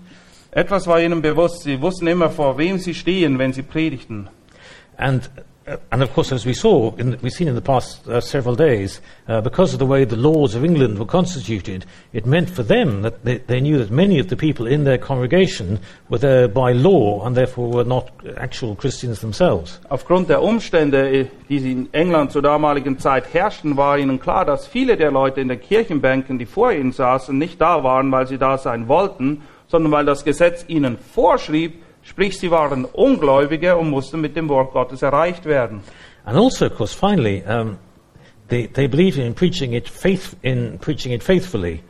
Etwas 0.52 0.88
war 0.88 1.00
ihnen 1.02 1.22
bewusst, 1.22 1.64
sie 1.64 1.82
wussten 1.82 2.08
immer, 2.08 2.30
vor 2.30 2.58
wem 2.58 2.78
sie 2.78 2.94
stehen, 2.94 3.38
wenn 3.38 3.52
sie 3.52 3.64
predigten. 3.64 4.30
And, 4.98 5.28
uh, 5.68 5.78
and 5.92 6.02
of 6.02 6.12
course, 6.14 6.32
as 6.32 6.46
we 6.46 6.54
saw, 6.54 6.96
in 6.96 7.18
we've 7.22 7.32
seen 7.32 7.48
in 7.48 7.56
the 7.56 7.62
past 7.62 8.08
uh, 8.08 8.20
several 8.20 8.56
days, 8.56 9.02
uh, 9.28 9.42
because 9.42 9.74
of 9.74 9.80
the 9.80 9.86
way 9.86 10.06
the 10.06 10.16
laws 10.16 10.56
of 10.56 10.64
England 10.64 10.98
were 10.98 11.06
constituted, 11.06 11.86
it 12.14 12.26
meant 12.26 12.50
for 12.50 12.64
them 12.64 13.02
that 13.04 13.24
they, 13.24 13.38
they 13.38 13.60
knew 13.60 13.78
that 13.78 13.92
many 13.92 14.18
of 14.18 14.30
the 14.30 14.36
people 14.36 14.66
in 14.66 14.86
their 14.86 14.98
congregation 14.98 15.80
were 16.10 16.18
there 16.18 16.48
by 16.48 16.72
law 16.72 17.26
and 17.26 17.36
therefore 17.36 17.70
were 17.70 17.84
not 17.84 18.10
actual 18.38 18.76
Christians 18.76 19.20
themselves. 19.20 19.80
Aufgrund 19.90 20.30
der 20.30 20.42
Umstände, 20.42 21.10
äh, 21.10 21.28
die 21.50 21.58
in 21.72 21.94
England 21.94 22.32
zur 22.32 22.42
damaligen 22.42 22.98
Zeit 22.98 23.34
herrschten, 23.34 23.78
war 23.78 23.98
ihnen 23.98 24.20
klar, 24.20 24.46
dass 24.46 24.68
viele 24.68 24.98
der 24.98 25.12
Leute 25.12 25.42
in 25.42 25.50
den 25.50 25.62
Kirchenbänken, 25.62 26.40
die 26.40 26.46
vor 26.46 26.72
ihnen 26.72 26.92
saßen, 26.92 27.38
nicht 27.38 27.62
da 27.62 27.84
waren, 27.84 28.12
weil 28.12 28.26
sie 28.28 28.38
da 28.38 28.58
sein 28.58 28.88
wollten, 28.88 29.44
sondern 29.68 29.92
weil 29.92 30.06
das 30.06 30.24
Gesetz 30.24 30.66
ihnen 30.68 30.98
vorschrieb, 30.98 31.84
sprich 32.08 32.40
sie 32.40 32.50
waren 32.50 32.86
Ungläubige 32.86 33.76
und 33.76 33.90
mussten 33.90 34.22
mit 34.22 34.36
dem 34.36 34.48
Wort 34.50 34.72
Gottes 34.72 35.02
erreicht 35.02 35.46
werden. 35.46 35.82
And 36.26 36.38
also, 36.38 36.66
of 36.66 36.76
course, 36.76 36.94
finally, 36.94 37.44
um, 37.48 37.78
they, 38.48 38.68
they 38.68 38.88
believed 38.88 39.18
in 39.18 39.34
preaching 39.34 39.74
it, 39.74 39.88
faith, 39.88 40.36
in 40.42 40.80
preaching 40.80 41.12
it 41.12 41.24
faithfully. 41.24 41.82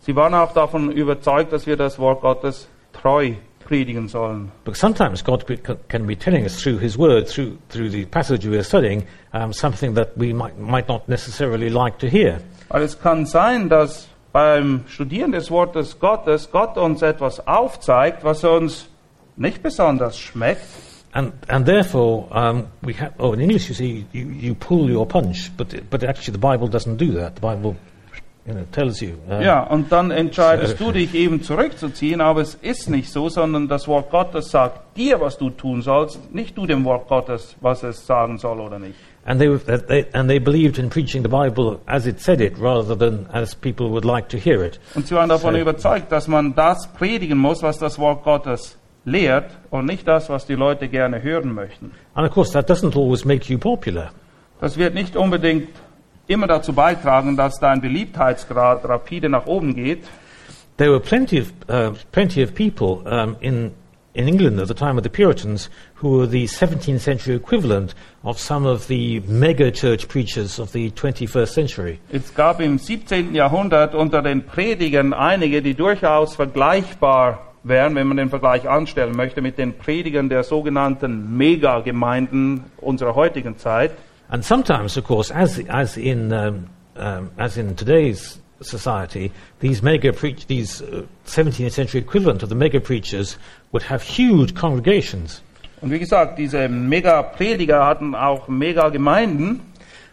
Sie 0.00 0.14
waren 0.14 0.34
auch 0.34 0.52
davon 0.52 0.90
überzeugt, 0.92 1.52
dass 1.52 1.66
wir 1.66 1.76
das 1.76 1.98
Wort 1.98 2.20
Gottes 2.20 2.68
treu 2.92 3.34
predigen 3.64 4.08
sollen. 4.08 4.52
But 4.64 4.76
sometimes 4.76 5.24
God 5.24 5.44
can 5.88 6.06
be 6.06 6.16
telling 6.16 6.44
us 6.44 6.56
through 6.56 6.78
His 6.78 6.96
Word, 6.96 7.28
through, 7.28 7.58
through 7.68 7.90
the 7.90 8.06
passage 8.06 8.48
we 8.48 8.56
are 8.56 8.64
studying, 8.64 9.04
um, 9.32 9.52
something 9.52 9.94
that 9.94 10.16
we 10.16 10.32
might, 10.32 10.56
might 10.58 10.88
not 10.88 11.08
necessarily 11.08 11.68
like 11.68 11.98
to 11.98 12.08
hear. 12.08 12.40
Weil 12.68 12.82
es 12.82 12.98
kann 13.00 13.26
sein, 13.26 13.68
dass 13.68 14.08
beim 14.32 14.84
Studieren 14.86 15.32
des 15.32 15.50
Wortes 15.50 15.98
Gottes 15.98 16.50
Gott 16.50 16.76
uns 16.76 17.02
etwas 17.02 17.46
aufzeigt, 17.46 18.22
was 18.22 18.44
uns 18.44 18.88
nicht 19.36 19.62
besonders 19.62 20.18
schmeckt. 20.18 20.62
And, 21.12 21.32
and 21.48 21.64
therefore, 21.64 22.26
um, 22.30 22.66
we 22.82 22.92
have, 22.94 23.12
oh, 23.18 23.32
in 23.32 23.40
English 23.40 23.68
you 23.68 23.74
see, 23.74 24.06
you, 24.12 24.26
you 24.28 24.54
pull 24.54 24.90
your 24.90 25.06
punch, 25.06 25.50
but, 25.56 25.68
but 25.88 26.02
actually 26.04 26.32
the 26.32 26.38
Bible 26.38 26.68
doesn't 26.68 26.98
do 26.98 27.12
that. 27.18 27.36
The 27.36 27.40
Bible 27.40 27.76
you 28.46 28.52
know, 28.52 28.64
tells 28.70 29.00
you. 29.00 29.14
um, 29.28 29.40
Ja, 29.40 29.62
und 29.62 29.90
dann 29.90 30.10
entscheidest 30.10 30.76
So. 30.78 30.86
du 30.86 30.92
dich 30.92 31.14
eben 31.14 31.42
zurückzuziehen, 31.42 32.20
aber 32.20 32.42
es 32.42 32.54
ist 32.56 32.90
nicht 32.90 33.10
so, 33.10 33.30
sondern 33.30 33.66
das 33.66 33.88
Wort 33.88 34.10
Gottes 34.10 34.50
sagt 34.50 34.96
dir, 34.98 35.18
was 35.20 35.38
du 35.38 35.48
tun 35.48 35.80
sollst, 35.80 36.34
nicht 36.34 36.56
du 36.58 36.66
dem 36.66 36.84
Wort 36.84 37.08
Gottes, 37.08 37.56
was 37.62 37.82
es 37.82 38.06
sagen 38.06 38.36
soll 38.36 38.60
oder 38.60 38.78
nicht. 38.78 38.94
And 39.24 39.40
they, 39.40 39.48
that 39.58 39.88
they, 39.88 40.04
and 40.12 40.28
they 40.28 40.38
believed 40.38 40.78
in 40.78 40.88
preaching 40.90 41.22
the 41.22 41.28
Bible 41.28 41.80
as 41.86 42.06
it 42.06 42.20
said 42.20 42.40
it, 42.42 42.60
rather 42.60 42.94
than 42.96 43.26
as 43.32 43.54
people 43.56 43.88
would 43.90 44.04
like 44.04 44.28
to 44.28 44.36
hear 44.36 44.62
it. 44.62 44.78
Und 44.94 45.06
sie 45.08 45.14
waren 45.14 45.28
davon 45.30 45.54
So. 45.54 45.60
überzeugt, 45.60 46.12
dass 46.12 46.28
man 46.28 46.54
das 46.54 46.86
predigen 46.92 47.38
muss, 47.38 47.62
was 47.62 47.78
das 47.78 47.98
Wort 47.98 48.22
Gottes 48.22 48.76
lehrt 49.06 49.50
und 49.70 49.86
nicht 49.86 50.06
das, 50.06 50.28
was 50.28 50.46
die 50.46 50.54
Leute 50.54 50.88
gerne 50.88 51.22
hören 51.22 51.54
möchten. 51.54 51.92
And 52.14 52.28
of 52.28 52.34
course, 52.34 52.52
that 52.52 52.68
doesn't 52.68 52.94
always 52.96 53.24
make 53.24 53.50
you 53.50 53.58
popular. 53.58 54.10
Das 54.60 54.76
wird 54.76 54.94
nicht 54.94 55.16
unbedingt 55.16 55.68
immer 56.26 56.46
dazu 56.46 56.72
beitragen, 56.72 57.36
dass 57.36 57.58
dein 57.60 57.80
Beliebtheitsgrad 57.80 58.86
rapide 58.88 59.28
nach 59.28 59.46
oben 59.46 59.74
geht. 59.74 60.04
There 60.76 60.90
were 60.90 61.00
plenty 61.00 61.40
of, 61.40 61.52
uh, 61.68 61.92
plenty 62.12 62.42
of 62.42 62.54
people 62.54 63.00
um, 63.06 63.36
in, 63.40 63.72
in 64.12 64.28
England 64.28 64.60
at 64.60 64.68
the 64.68 64.74
time 64.74 64.98
of 64.98 65.04
the 65.04 65.08
Puritans 65.08 65.70
who 66.02 66.18
were 66.18 66.28
the 66.28 66.46
17th 66.46 67.00
century 67.00 67.34
equivalent 67.34 67.94
of 68.24 68.38
some 68.38 68.66
of 68.66 68.88
the 68.88 69.20
mega 69.26 69.70
church 69.70 70.08
preachers 70.08 70.58
of 70.58 70.72
the 70.72 70.90
21st 70.90 71.46
century. 71.46 72.00
Es 72.12 72.34
gab 72.34 72.60
im 72.60 72.78
17. 72.78 73.34
Jahrhundert 73.34 73.94
unter 73.94 74.20
den 74.20 74.44
Predigern 74.44 75.14
einige, 75.14 75.62
die 75.62 75.74
durchaus 75.74 76.34
vergleichbar 76.34 77.55
wären, 77.68 77.94
wenn 77.94 78.06
man 78.06 78.16
den 78.16 78.30
Vergleich 78.30 78.68
anstellen 78.68 79.16
möchte, 79.16 79.42
mit 79.42 79.58
den 79.58 79.74
Predigern 79.74 80.28
der 80.28 80.42
sogenannten 80.42 81.36
Megagemeinden 81.36 82.64
unserer 82.78 83.14
heutigen 83.14 83.56
Zeit. 83.58 83.92
And 84.28 84.44
sometimes, 84.44 84.96
of 84.96 85.04
course, 85.04 85.32
as, 85.34 85.60
as, 85.68 85.96
in, 85.96 86.32
um, 86.32 86.66
um, 86.96 87.30
as 87.36 87.56
in 87.56 87.76
today's 87.76 88.40
society, 88.60 89.30
these 89.60 89.82
mega 89.82 90.12
preach, 90.12 90.46
these 90.46 90.82
uh, 90.82 91.02
17th 91.26 91.70
century 91.70 92.00
equivalent 92.00 92.42
of 92.42 92.48
the 92.48 92.54
mega 92.54 92.80
preachers 92.80 93.36
would 93.72 93.84
have 93.84 94.02
huge 94.02 94.54
congregations. 94.54 95.42
Und 95.80 95.90
wie 95.90 95.98
gesagt, 95.98 96.38
diese 96.38 96.68
Mega-Prediger 96.68 97.84
hatten 97.84 98.14
auch 98.14 98.48
Mega-Gemeinden. 98.48 99.60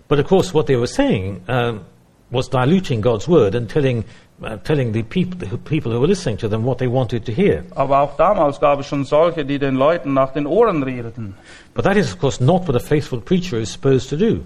But 0.09 0.19
of 0.19 0.27
course, 0.27 0.53
what 0.53 0.67
they 0.67 0.75
were 0.75 0.87
saying 0.87 1.41
um, 1.47 1.81
was 2.29 2.49
diluting 2.49 3.01
God's 3.01 3.27
word 3.27 3.55
and 3.55 3.69
telling, 3.69 4.03
uh, 4.41 4.57
telling 4.63 4.93
the 4.93 5.03
people, 5.03 5.37
the 5.37 5.57
people 5.57 5.91
who 5.91 5.99
were 5.99 6.07
listening 6.07 6.37
to 6.37 6.47
them 6.47 6.63
what 6.63 6.77
they 6.77 6.87
wanted 6.87 7.25
to 7.25 7.31
hear. 7.31 7.63
Aber 7.75 7.99
auch 7.99 8.17
damals 8.17 8.59
gab 8.59 8.79
es 8.79 8.87
schon 8.87 9.05
solche, 9.05 9.45
die 9.45 9.59
den 9.59 9.75
Leuten 9.75 10.13
nach 10.13 10.33
den 10.33 10.47
Ohren 10.47 10.83
redeten. 10.83 11.35
But 11.73 11.85
that 11.85 11.97
is, 11.97 12.11
of 12.13 12.19
course, 12.19 12.43
not 12.43 12.67
what 12.67 12.75
a 12.75 12.79
faithful 12.79 13.19
preacher 13.19 13.57
is 13.59 13.71
supposed 13.71 14.09
to 14.09 14.17
do. 14.17 14.41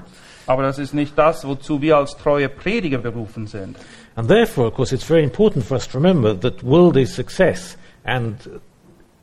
Aber 0.45 0.63
das 0.63 0.79
ist 0.79 0.93
nicht 0.93 1.17
das, 1.17 1.45
wozu 1.45 1.81
wir 1.81 1.97
als 1.97 2.15
treue 2.15 2.47
Prediger 2.47 2.99
berufen 2.99 3.47
sind. 3.47 3.77
And 4.15 4.27
therefore, 4.27 4.67
of 4.67 4.73
course, 4.73 4.93
it's 4.93 5.03
very 5.03 5.23
important 5.23 5.65
for 5.65 5.75
us 5.75 5.87
to 5.87 5.97
remember 5.97 6.33
that 6.39 6.63
worldly 6.63 7.05
success 7.05 7.77
and 8.03 8.35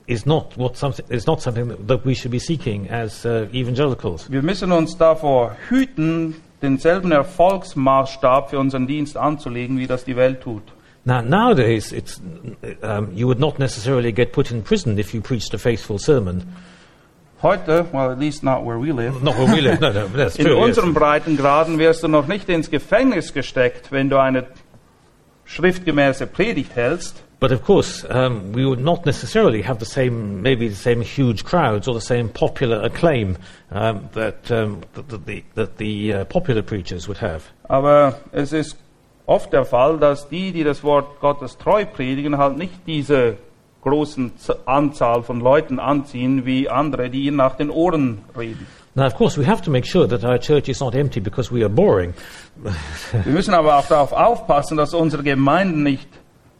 is 0.07 0.27
not 0.27 0.57
what 0.57 0.77
something 0.77 1.07
is 1.09 1.27
not 1.27 1.41
something 1.41 1.69
that, 1.69 1.89
that 1.89 2.05
we 2.05 2.15
should 2.15 2.31
be 2.31 2.39
seeking 2.39 2.89
as 2.91 3.25
uh, 3.25 3.49
evangelicals. 3.53 4.31
Wir 4.31 4.43
müssen 4.43 4.71
uns 4.71 4.97
davor 4.97 5.57
hüten, 5.69 6.37
denselben 6.65 7.13
Erfolgsmaßstab 7.13 8.51
für 8.51 8.59
unseren 8.59 8.87
Dienst 8.89 9.17
anzulegen, 9.17 9.79
wie 9.79 9.87
das 9.87 10.05
die 10.05 10.17
Welt 10.17 10.41
tut. 10.41 10.63
Now, 11.05 11.21
nowadays, 11.21 11.93
it's, 11.93 12.21
um, 12.83 13.09
you 13.15 13.27
would 13.29 13.39
not 13.39 13.59
necessarily 13.59 14.11
get 14.11 14.33
put 14.33 14.51
in 14.51 14.63
prison 14.63 14.99
if 14.99 15.13
you 15.15 15.21
preached 15.21 15.53
a 15.55 15.59
faithful 15.59 15.99
sermon. 15.99 16.43
Heute, 17.43 17.85
well, 17.93 18.11
at 18.11 18.19
least 18.19 18.43
not 18.43 18.65
where 18.65 18.79
we 18.81 18.91
live, 18.91 19.23
Not 19.23 19.37
where 19.37 19.55
we 19.55 19.61
live. 19.61 19.81
No, 19.81 19.93
no, 19.93 20.09
that's 20.09 20.37
in 20.39 20.47
true. 20.47 20.57
yes. 20.57 20.65
unseren 20.79 20.95
Breitengraden 20.95 21.79
wirst 21.79 22.03
du 22.03 22.09
noch 22.09 22.27
nicht 22.27 22.49
ins 22.49 22.71
Gefängnis 22.71 23.35
gesteckt, 23.35 23.93
wenn 23.93 24.09
du 24.09 24.19
eine 24.19 24.47
schriftgemäße 25.45 26.27
Predigt 26.27 26.75
hältst. 26.75 27.23
But 27.45 27.53
of 27.53 27.63
course, 27.63 28.07
um, 28.09 28.55
we 28.55 28.65
would 28.65 28.81
not 28.81 29.05
necessarily 29.05 29.61
have 29.61 29.79
the 29.79 29.85
same, 29.85 30.41
maybe 30.41 30.67
the 30.67 30.75
same 30.75 31.03
huge 31.03 31.45
crowds 31.45 31.87
or 31.87 31.93
the 31.93 32.01
same 32.01 32.31
popular 32.31 32.81
acclaim 32.81 33.37
um, 33.71 34.09
that, 34.15 34.51
um, 34.51 34.81
that, 34.95 35.27
the, 35.27 35.45
that 35.55 35.77
the 35.77 36.15
uh, 36.15 36.25
popular 36.25 36.63
preachers 36.63 37.07
would 37.07 37.19
have. 37.19 37.43
Aber 37.69 38.15
es 38.33 38.55
ist 38.55 38.79
oft 39.27 39.53
der 39.53 39.67
Fall, 39.67 39.99
dass 39.99 40.27
die, 40.31 40.53
die 40.53 40.65
das 40.65 40.83
Wort 40.83 41.21
Gottes 41.21 41.59
treu 41.59 41.85
predigen, 41.85 42.39
halt 42.39 42.57
nicht 42.57 42.87
diese 42.87 43.37
großen 43.83 44.33
Anzahl 44.65 45.23
von 45.23 45.41
Leuten 45.41 45.79
anziehen 45.79 46.47
wie 46.47 46.71
andere, 46.71 47.11
die 47.11 47.27
ihnen 47.27 47.37
nach 47.37 47.57
den 47.57 47.69
Ohren 47.69 48.25
reden. 48.35 48.67
Now, 48.95 49.05
of 49.05 49.17
course, 49.17 49.37
we 49.37 49.45
have 49.45 49.61
to 49.65 49.71
make 49.71 49.87
sure 49.87 50.09
that 50.09 50.25
our 50.25 50.39
church 50.39 50.71
is 50.71 50.81
not 50.81 50.95
empty 50.95 51.21
because 51.21 51.53
we 51.53 51.61
are 51.61 51.69
boring. 51.69 52.15
Wir 53.13 53.33
müssen 53.33 53.53
aber 53.53 53.77
auch 53.77 53.87
darauf 53.87 54.15
aufpassen, 54.15 54.79
dass 54.79 54.95
unsere 54.95 55.23
Gemeinden 55.23 55.83
nicht 55.83 56.09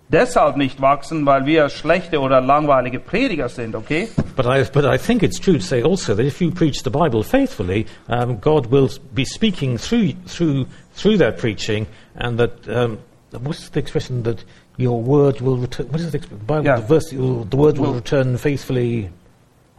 deshalb 0.09 0.57
nicht 0.57 0.81
wachsen, 0.81 1.25
weil 1.27 1.47
wir 1.47 1.69
schlechte 1.69 2.21
oder 2.21 2.41
langweilige 2.41 3.01
Prediger 3.01 3.49
sind, 3.49 3.75
okay? 3.75 4.09
But 4.37 4.47
I, 4.47 4.65
but 4.73 4.85
I 4.85 4.99
think 4.99 5.23
it's 5.23 5.39
true 5.41 5.55
to 5.55 5.61
say 5.63 5.83
also 5.83 6.15
that 6.15 6.25
if 6.27 6.41
you 6.41 6.51
preach 6.51 6.83
the 6.83 6.91
Bible 6.91 7.23
faithfully, 7.23 7.87
um, 8.09 8.41
God 8.41 8.71
will 8.71 8.91
be 9.15 9.25
speaking 9.25 9.79
through, 9.79 10.15
through, 10.27 10.67
through 10.95 11.19
that 11.19 11.39
preaching, 11.39 11.87
and 12.17 12.39
that, 12.39 12.53
um, 12.69 12.99
what's 13.43 13.69
the 13.71 13.81
expression 13.81 14.23
that 14.25 14.45
your 14.77 15.01
word 15.01 15.41
will 15.41 15.57
return? 15.57 15.87
What 15.91 16.01
is 16.01 16.11
the, 16.13 16.19
Bible, 16.47 16.65
Yeah. 16.65 16.77
the 16.81 16.87
verse? 16.87 17.13
will- 17.13 17.45
The 17.45 17.57
word 17.57 17.79
will 17.79 17.87
Will- 17.89 17.95
return 17.95 18.37
faithfully. 18.39 19.11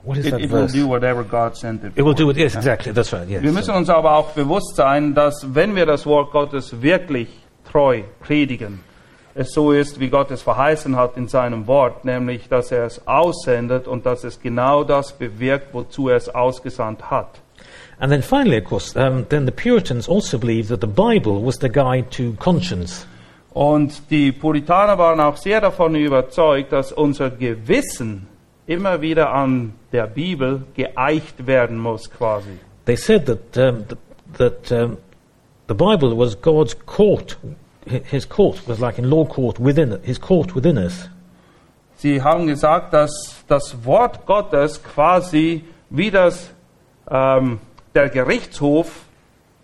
What 0.03 0.17
is 0.19 0.27
It, 0.27 0.31
that 0.31 0.41
it 0.41 0.51
will 0.51 0.61
verse? 0.67 0.73
do 0.73 0.87
whatever 0.87 1.23
God 1.23 1.57
sent 1.57 1.83
it. 1.83 1.93
it 1.95 2.03
will 2.03 2.13
do 2.13 2.29
it. 2.29 2.37
Yes, 2.37 2.53
Ja. 2.53 2.59
exactly. 2.59 2.91
That's 2.93 3.11
right. 3.11 3.27
Yes. 3.27 3.41
Wir 3.41 3.51
müssen 3.51 3.73
uns 3.73 3.89
aber 3.89 4.15
auch 4.15 4.31
bewusst 4.33 4.75
sein, 4.75 5.15
dass 5.15 5.45
wenn 5.55 5.75
wir 5.75 5.85
das 5.87 6.05
Wort 6.05 6.31
Gottes 6.31 6.79
wirklich 6.81 7.27
treu 7.71 8.03
predigen, 8.21 8.81
es 9.35 9.51
so 9.51 9.73
ist, 9.73 9.99
wie 9.99 10.09
Gott 10.09 10.31
es 10.31 10.41
verheißen 10.41 10.95
hat 10.95 11.17
in 11.17 11.27
seinem 11.27 11.67
Wort, 11.67 12.05
nämlich, 12.05 12.47
dass 12.47 12.71
er 12.71 12.85
es 12.85 13.05
aussendet 13.05 13.85
und 13.87 14.05
dass 14.05 14.23
es 14.23 14.41
genau 14.41 14.83
das 14.85 15.11
bewirkt, 15.11 15.73
wozu 15.73 16.07
er 16.07 16.15
es 16.15 16.33
ausgesandt 16.33 17.11
hat. 17.11 17.41
And 17.99 18.11
then 18.11 18.21
finally, 18.21 18.57
of 18.57 18.65
course, 18.65 18.95
um, 18.95 19.27
then 19.29 19.45
the 19.45 19.51
Puritans 19.51 20.09
also 20.09 20.37
believed 20.37 20.69
that 20.69 20.81
the 20.81 20.87
Bible 20.87 21.45
was 21.45 21.57
the 21.59 21.69
guide 21.69 22.09
to 22.11 22.33
conscience. 22.39 23.05
Und 23.53 24.09
die 24.09 24.31
Puritaner 24.31 24.97
waren 24.97 25.19
auch 25.21 25.37
sehr 25.37 25.61
davon 25.61 25.95
überzeugt, 25.95 26.73
dass 26.73 26.91
unser 26.91 27.29
Gewissen 27.29 28.27
immer 28.67 29.01
wieder 29.01 29.33
an 29.33 29.73
der 29.91 30.07
Bibel 30.07 30.63
geeicht 30.75 31.47
werden 31.47 31.77
muss, 31.77 32.09
quasi. 32.09 32.59
They 32.85 32.97
said 32.97 33.25
that, 33.25 33.57
um, 33.57 33.85
th- 33.87 33.97
that 34.37 34.71
um, 34.71 34.97
the 35.67 35.73
Bible 35.73 36.17
was 36.17 36.39
God's 36.41 36.75
court. 36.85 37.37
Hi- 37.89 38.01
His 38.09 38.27
court 38.27 38.61
was 38.67 38.79
like 38.79 38.97
in 38.97 39.09
law 39.09 39.25
court 39.25 39.59
within 39.59 39.99
his 40.03 40.19
court 40.19 40.55
within 40.55 40.77
us. 40.77 41.09
Sie 41.97 42.21
haben 42.21 42.47
gesagt, 42.47 42.93
dass 42.93 43.43
das 43.47 43.75
Wort 43.85 44.25
Gottes 44.25 44.81
quasi 44.83 45.63
wie 45.89 46.11
das, 46.11 46.49
ähm, 47.09 47.59
der 47.93 48.09
Gerichtshof 48.09 49.05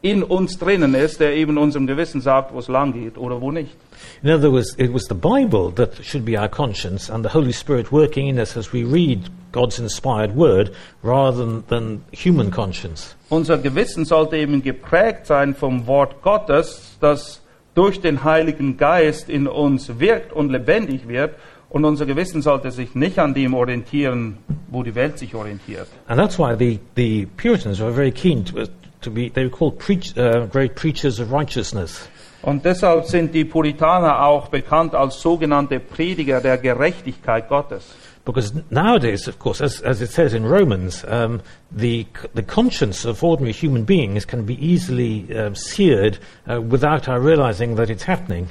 in 0.03 0.23
uns 0.23 0.57
drinnen 0.57 0.95
ist, 0.95 1.19
der 1.19 1.36
eben 1.36 1.57
unserem 1.57 1.86
Gewissen 1.86 2.21
sagt, 2.21 2.53
wo 2.53 2.60
es 2.60 2.67
lang 2.67 2.93
geht 2.93 3.17
oder 3.17 3.39
wo 3.41 3.51
nicht. 3.51 3.75
In 4.23 4.31
other 4.31 4.51
words, 4.51 4.73
it 4.79 4.91
was 4.93 5.03
the 5.07 5.13
Bible 5.13 5.71
that 5.75 6.03
should 6.03 6.25
be 6.25 6.39
our 6.39 6.47
conscience 6.49 7.10
and 7.12 7.23
the 7.23 7.34
Holy 7.34 7.51
Spirit 7.53 7.91
working 7.91 8.27
in 8.27 8.39
us 8.39 8.55
as 8.57 8.71
we 8.73 8.84
read 8.84 9.29
God's 9.51 9.77
inspired 9.77 10.36
word 10.36 10.71
rather 11.03 11.38
than, 11.45 11.63
than 11.67 12.01
human 12.12 12.49
conscience. 12.49 13.15
Unser 13.29 13.57
Gewissen 13.60 14.05
sollte 14.05 14.38
eben 14.38 14.63
geprägt 14.63 15.27
sein 15.27 15.53
vom 15.53 15.86
Wort 15.86 16.23
Gottes, 16.23 16.97
das 16.99 17.41
durch 17.73 18.01
den 18.01 18.23
Heiligen 18.23 18.77
Geist 18.77 19.29
in 19.29 19.47
uns 19.47 19.99
wirkt 19.99 20.34
und 20.34 20.49
lebendig 20.49 21.07
wird. 21.07 21.36
Und 21.69 21.86
unser 21.86 22.05
Gewissen 22.05 22.41
sollte 22.41 22.69
sich 22.69 22.95
nicht 22.95 23.17
an 23.17 23.34
dem 23.34 23.53
orientieren, 23.53 24.38
wo 24.69 24.84
die 24.84 24.93
Welt 24.93 25.17
sich 25.17 25.36
orientiert. 25.36 25.88
And 26.07 26.19
that's 26.19 26.38
why 26.38 26.53
the, 26.57 26.79
the 26.95 27.27
Puritans 27.38 27.79
were 27.79 27.93
very 27.93 28.12
keen 28.12 28.43
to, 28.43 28.65
to 28.99 29.10
be, 29.10 29.29
they 29.29 29.45
were 29.45 29.49
called 29.49 29.79
preach, 29.79 30.13
uh, 30.17 30.47
great 30.47 30.75
preachers 30.75 31.19
of 31.19 31.31
righteousness. 31.31 32.10
Und 32.41 32.65
deshalb 32.65 33.05
sind 33.05 33.34
die 33.34 33.45
Puritaner 33.45 34.25
auch 34.25 34.47
bekannt 34.47 34.95
als 34.95 35.21
sogenannte 35.21 35.79
Prediger 35.79 36.41
der 36.41 36.57
Gerechtigkeit 36.57 37.47
Gottes. 37.47 37.95
Because 38.23 38.53
nowadays, 38.69 39.27
of 39.27 39.39
course, 39.39 39.62
as, 39.62 39.81
as 39.81 40.01
it 40.01 40.12
says 40.12 40.34
in 40.34 40.45
Romans, 40.45 41.03
um, 41.05 41.41
the, 41.71 42.05
the 42.36 42.43
conscience 42.43 43.03
of 43.03 43.23
ordinary 43.23 43.53
human 43.53 43.84
beings 43.84 44.25
can 44.25 44.45
be 44.45 44.63
easily 44.63 45.36
um, 45.36 45.55
seared 45.55 46.19
uh, 46.47 46.62
without 46.62 47.10
our 47.10 47.19
realizing 47.19 47.75
that 47.75 47.89
it's 47.89 48.03
happening. 48.03 48.49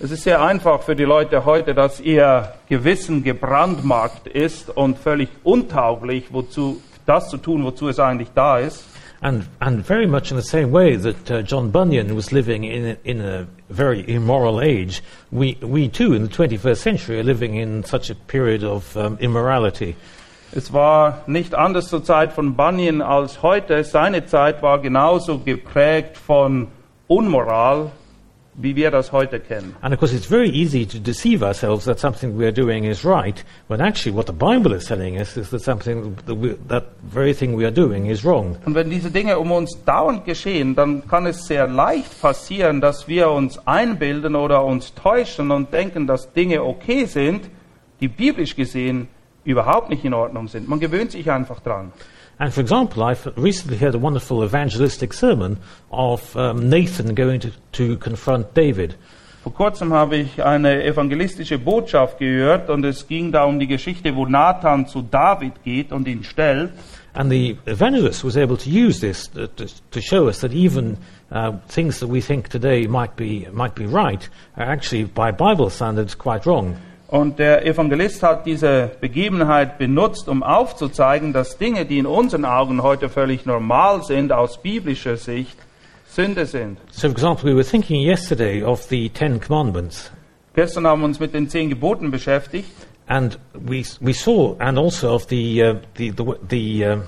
Es 0.00 0.12
ist 0.12 0.22
sehr 0.22 0.40
einfach 0.40 0.82
für 0.82 0.94
die 0.94 1.04
Leute 1.04 1.44
heute, 1.44 1.74
dass 1.74 1.98
ihr 1.98 2.54
Gewissen 2.68 3.24
gebrandmarkt 3.24 4.28
ist 4.28 4.70
und 4.70 4.96
völlig 4.96 5.28
untauglich, 5.42 6.26
wozu 6.30 6.80
das 7.04 7.28
zu 7.28 7.38
tun, 7.38 7.64
wozu 7.64 7.88
es 7.88 7.98
eigentlich 7.98 8.28
da 8.32 8.58
ist. 8.58 8.84
And, 9.20 9.48
and 9.60 9.84
very 9.84 10.06
much 10.06 10.30
in 10.30 10.36
the 10.36 10.44
same 10.44 10.70
way 10.70 10.94
that 10.94 11.30
uh, 11.30 11.42
John 11.42 11.70
Bunyan 11.70 12.14
was 12.14 12.30
living 12.30 12.62
in 12.64 12.86
a, 12.86 12.96
in 13.02 13.20
a 13.20 13.48
very 13.68 14.08
immoral 14.08 14.60
age, 14.60 15.02
we, 15.32 15.58
we 15.60 15.88
too 15.88 16.14
in 16.14 16.22
the 16.22 16.28
21st 16.28 16.76
century 16.76 17.18
are 17.18 17.24
living 17.24 17.56
in 17.56 17.82
such 17.82 18.10
a 18.10 18.14
period 18.14 18.62
of 18.62 18.96
um, 18.96 19.18
immorality. 19.20 19.96
Es 20.52 20.72
war 20.72 21.24
nicht 21.26 21.54
anders 21.54 21.88
zur 21.88 22.02
Zeit 22.04 22.32
von 22.32 22.54
Bunyan 22.54 23.02
als 23.02 23.42
heute. 23.42 23.84
Seine 23.84 24.24
Zeit 24.24 24.62
war 24.62 24.80
genauso 24.80 25.38
geprägt 25.38 26.16
von 26.16 26.68
Unmoral, 27.06 27.90
wie 28.60 28.74
wir 28.74 28.90
das 28.90 29.12
heute 29.12 29.38
kennen. 29.38 29.76
And 29.80 29.94
of 29.94 30.00
course, 30.00 30.14
it's 30.14 30.26
very 30.26 30.50
easy 30.50 30.84
to 30.84 30.98
deceive 30.98 31.44
ourselves 31.44 31.84
that 31.84 32.00
something 32.00 32.36
we 32.36 32.44
are 32.44 32.52
doing 32.52 32.84
is 32.84 33.04
right, 33.04 33.44
when 33.68 33.80
actually 33.80 34.14
what 34.14 34.26
the 34.26 34.32
Bible 34.32 34.74
is 34.74 34.86
telling 34.86 35.18
us 35.18 35.36
is 35.36 35.50
that 35.50 35.62
something 35.62 36.16
that, 36.26 36.34
we, 36.34 36.56
that 36.66 36.84
very 37.02 37.32
thing 37.32 37.56
we 37.56 37.64
are 37.64 37.74
doing 37.74 38.06
is 38.06 38.24
wrong. 38.24 38.56
Und 38.66 38.74
wenn 38.74 38.90
diese 38.90 39.10
Dinge 39.10 39.38
um 39.38 39.52
uns 39.52 39.78
dauernd 39.84 40.24
geschehen, 40.24 40.74
dann 40.74 41.06
kann 41.06 41.26
es 41.26 41.46
sehr 41.46 41.68
leicht 41.68 42.20
passieren, 42.20 42.80
dass 42.80 43.06
wir 43.06 43.30
uns 43.30 43.58
einbilden 43.66 44.34
oder 44.34 44.64
uns 44.64 44.92
täuschen 44.94 45.52
und 45.52 45.72
denken, 45.72 46.06
dass 46.06 46.32
Dinge 46.32 46.64
okay 46.64 47.04
sind, 47.04 47.48
die 48.00 48.08
biblisch 48.08 48.56
gesehen 48.56 49.08
überhaupt 49.44 49.88
nicht 49.88 50.04
in 50.04 50.14
Ordnung 50.14 50.48
sind. 50.48 50.68
Man 50.68 50.80
gewöhnt 50.80 51.12
sich 51.12 51.30
einfach 51.30 51.60
dran. 51.60 51.92
And 52.40 52.54
for 52.54 52.60
example, 52.60 53.02
I've 53.02 53.26
recently 53.36 53.76
heard 53.78 53.94
a 53.94 53.98
wonderful 53.98 54.44
evangelistic 54.44 55.12
sermon 55.12 55.58
of 55.90 56.36
um, 56.36 56.70
Nathan 56.70 57.14
going 57.14 57.40
to, 57.40 57.50
to 57.72 57.96
confront 57.96 58.54
David. 58.54 58.94
Vor 59.42 59.52
kurzem 59.54 59.92
habe 59.92 60.16
ich 60.16 60.44
eine 60.44 60.84
evangelistische 60.84 61.58
Botschaft 61.58 62.18
gehört 62.18 62.70
und 62.70 62.84
es 62.84 63.06
ging 63.06 63.32
da 63.32 63.44
um 63.44 63.58
die 63.58 63.66
Geschichte, 63.66 64.14
wo 64.14 64.26
Nathan 64.26 64.86
zu 64.86 65.02
David 65.02 65.64
geht 65.64 65.90
und 65.92 66.06
ihn 66.06 66.22
stellt. 66.22 66.70
And 67.14 67.30
the 67.30 67.56
evangelist 67.66 68.24
was 68.24 68.36
able 68.36 68.56
to 68.56 68.70
use 68.70 69.00
this 69.00 69.28
to, 69.28 69.48
to, 69.48 69.66
to 69.90 70.00
show 70.00 70.28
us 70.28 70.40
that 70.40 70.52
even 70.52 70.98
uh, 71.32 71.52
things 71.68 71.98
that 72.00 72.08
we 72.08 72.20
think 72.20 72.48
today 72.48 72.86
might 72.86 73.16
be, 73.16 73.48
might 73.52 73.74
be 73.74 73.86
right 73.86 74.28
are 74.56 74.70
actually, 74.70 75.04
by 75.04 75.32
Bible 75.32 75.70
standards, 75.70 76.14
quite 76.14 76.46
wrong. 76.46 76.76
Und 77.08 77.38
der 77.38 77.64
Evangelist 77.64 78.22
hat 78.22 78.44
diese 78.44 78.90
Begebenheit 79.00 79.78
benutzt, 79.78 80.28
um 80.28 80.42
aufzuzeigen, 80.42 81.32
dass 81.32 81.56
Dinge, 81.56 81.86
die 81.86 81.98
in 81.98 82.06
unseren 82.06 82.44
Augen 82.44 82.82
heute 82.82 83.08
völlig 83.08 83.46
normal 83.46 84.02
sind, 84.02 84.30
aus 84.30 84.60
biblischer 84.60 85.16
Sicht 85.16 85.56
Sünde 86.06 86.44
sind. 86.44 86.78
So, 86.90 87.08
for 87.08 87.10
example, 87.10 87.50
we 87.50 87.54
were 87.54 87.64
thinking 87.64 88.02
yesterday 88.02 88.62
of 88.62 88.82
the 88.82 89.08
Ten 89.08 89.40
Commandments, 89.40 90.12
Gestern 90.54 90.86
haben 90.86 91.00
wir 91.02 91.06
uns 91.06 91.20
mit 91.20 91.34
den 91.34 91.48
zehn 91.48 91.70
Geboten 91.70 92.10
beschäftigt 92.10 92.70
and 93.06 93.38
we, 93.54 93.84
we 94.00 94.12
saw, 94.12 94.56
and 94.58 94.76
also 94.78 95.14
of 95.14 95.26
the, 95.28 95.62
uh, 95.62 95.74
the, 95.96 96.10
the, 96.10 96.34
the, 96.48 96.84
um 96.84 97.02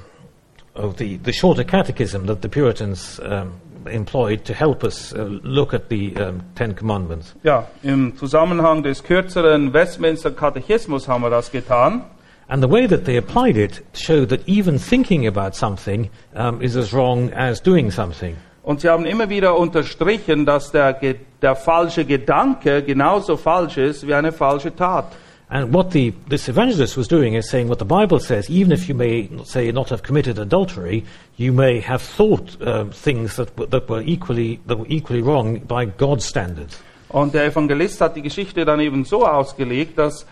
of 0.75 0.97
the, 0.99 1.19
the 1.25 1.33
shorter 1.33 1.65
catechism 1.65 2.27
that 2.27 2.43
the 2.43 2.49
Puritans 2.49 3.21
um, 3.21 3.61
employed 3.87 4.45
to 4.45 4.55
help 4.55 4.85
us 4.85 5.13
uh, 5.13 5.25
look 5.43 5.75
at 5.75 5.89
the 5.89 6.15
um, 6.17 6.43
Ten 6.55 6.75
Commandments. 6.75 7.35
Ja, 7.43 7.67
im 7.83 8.17
Zusammenhang 8.17 8.83
des 8.83 9.03
kürzeren 9.03 9.73
Westminster 9.73 10.31
Katechismus 10.31 11.09
haben 11.09 11.23
wir 11.23 11.31
das 11.31 11.51
getan. 11.51 12.05
And 12.49 12.63
the 12.63 12.71
way 12.71 12.89
that 12.89 13.05
they 13.05 13.17
applied 13.17 13.57
it 13.57 13.83
showed 13.95 14.29
that 14.31 14.41
even 14.49 14.79
thinking 14.79 15.27
about 15.27 15.55
something 15.55 16.11
um, 16.35 16.61
is 16.61 16.77
as 16.77 16.93
wrong 16.93 17.33
as 17.33 17.61
doing 17.63 17.91
something. 17.91 18.37
Und 18.63 18.81
sie 18.81 18.89
haben 18.89 19.07
immer 19.07 19.29
wieder 19.31 19.57
unterstrichen, 19.57 20.45
dass 20.45 20.71
der, 20.71 20.99
der 21.41 21.57
falsche 21.57 22.05
Gedanke 22.05 22.83
genauso 22.83 23.37
falsch 23.37 23.79
ist 23.79 24.07
wie 24.07 24.15
eine 24.15 24.33
falsche 24.33 24.75
Tat. 24.75 25.07
And 25.51 25.75
what 25.75 25.91
the, 25.91 26.15
this 26.29 26.49
evangelist 26.49 26.97
was 26.97 27.09
doing 27.09 27.35
is 27.35 27.51
saying 27.51 27.67
what 27.69 27.81
the 27.81 27.85
Bible 27.85 28.21
says, 28.21 28.49
even 28.49 28.71
if 28.71 28.89
you 28.89 28.95
may, 28.95 29.29
say, 29.45 29.73
not 29.73 29.89
have 29.89 30.05
committed 30.05 30.39
adultery, 30.39 31.05
you 31.37 31.53
may 31.53 31.81
have 31.81 32.01
thought 32.01 32.57
um, 32.63 32.93
things 32.93 33.35
that, 33.35 33.59
were- 33.59 33.67
that, 33.67 33.89
were 33.89 34.03
equally, 34.03 34.61
that 34.67 34.77
were 34.77 34.87
equally 34.89 35.23
wrong 35.23 35.59
by 35.59 35.87
God's 35.87 36.25
standards. 36.25 36.81
Und 37.09 37.35
der 37.35 37.47
Evangelist 37.47 38.01
hat 38.01 38.15
die 38.15 38.23
Geschichte 38.23 38.65
dann 38.65 38.79
eben 38.79 39.05
so 39.05 39.27
ausgelegt, 39.27 39.99
dass 39.99 40.25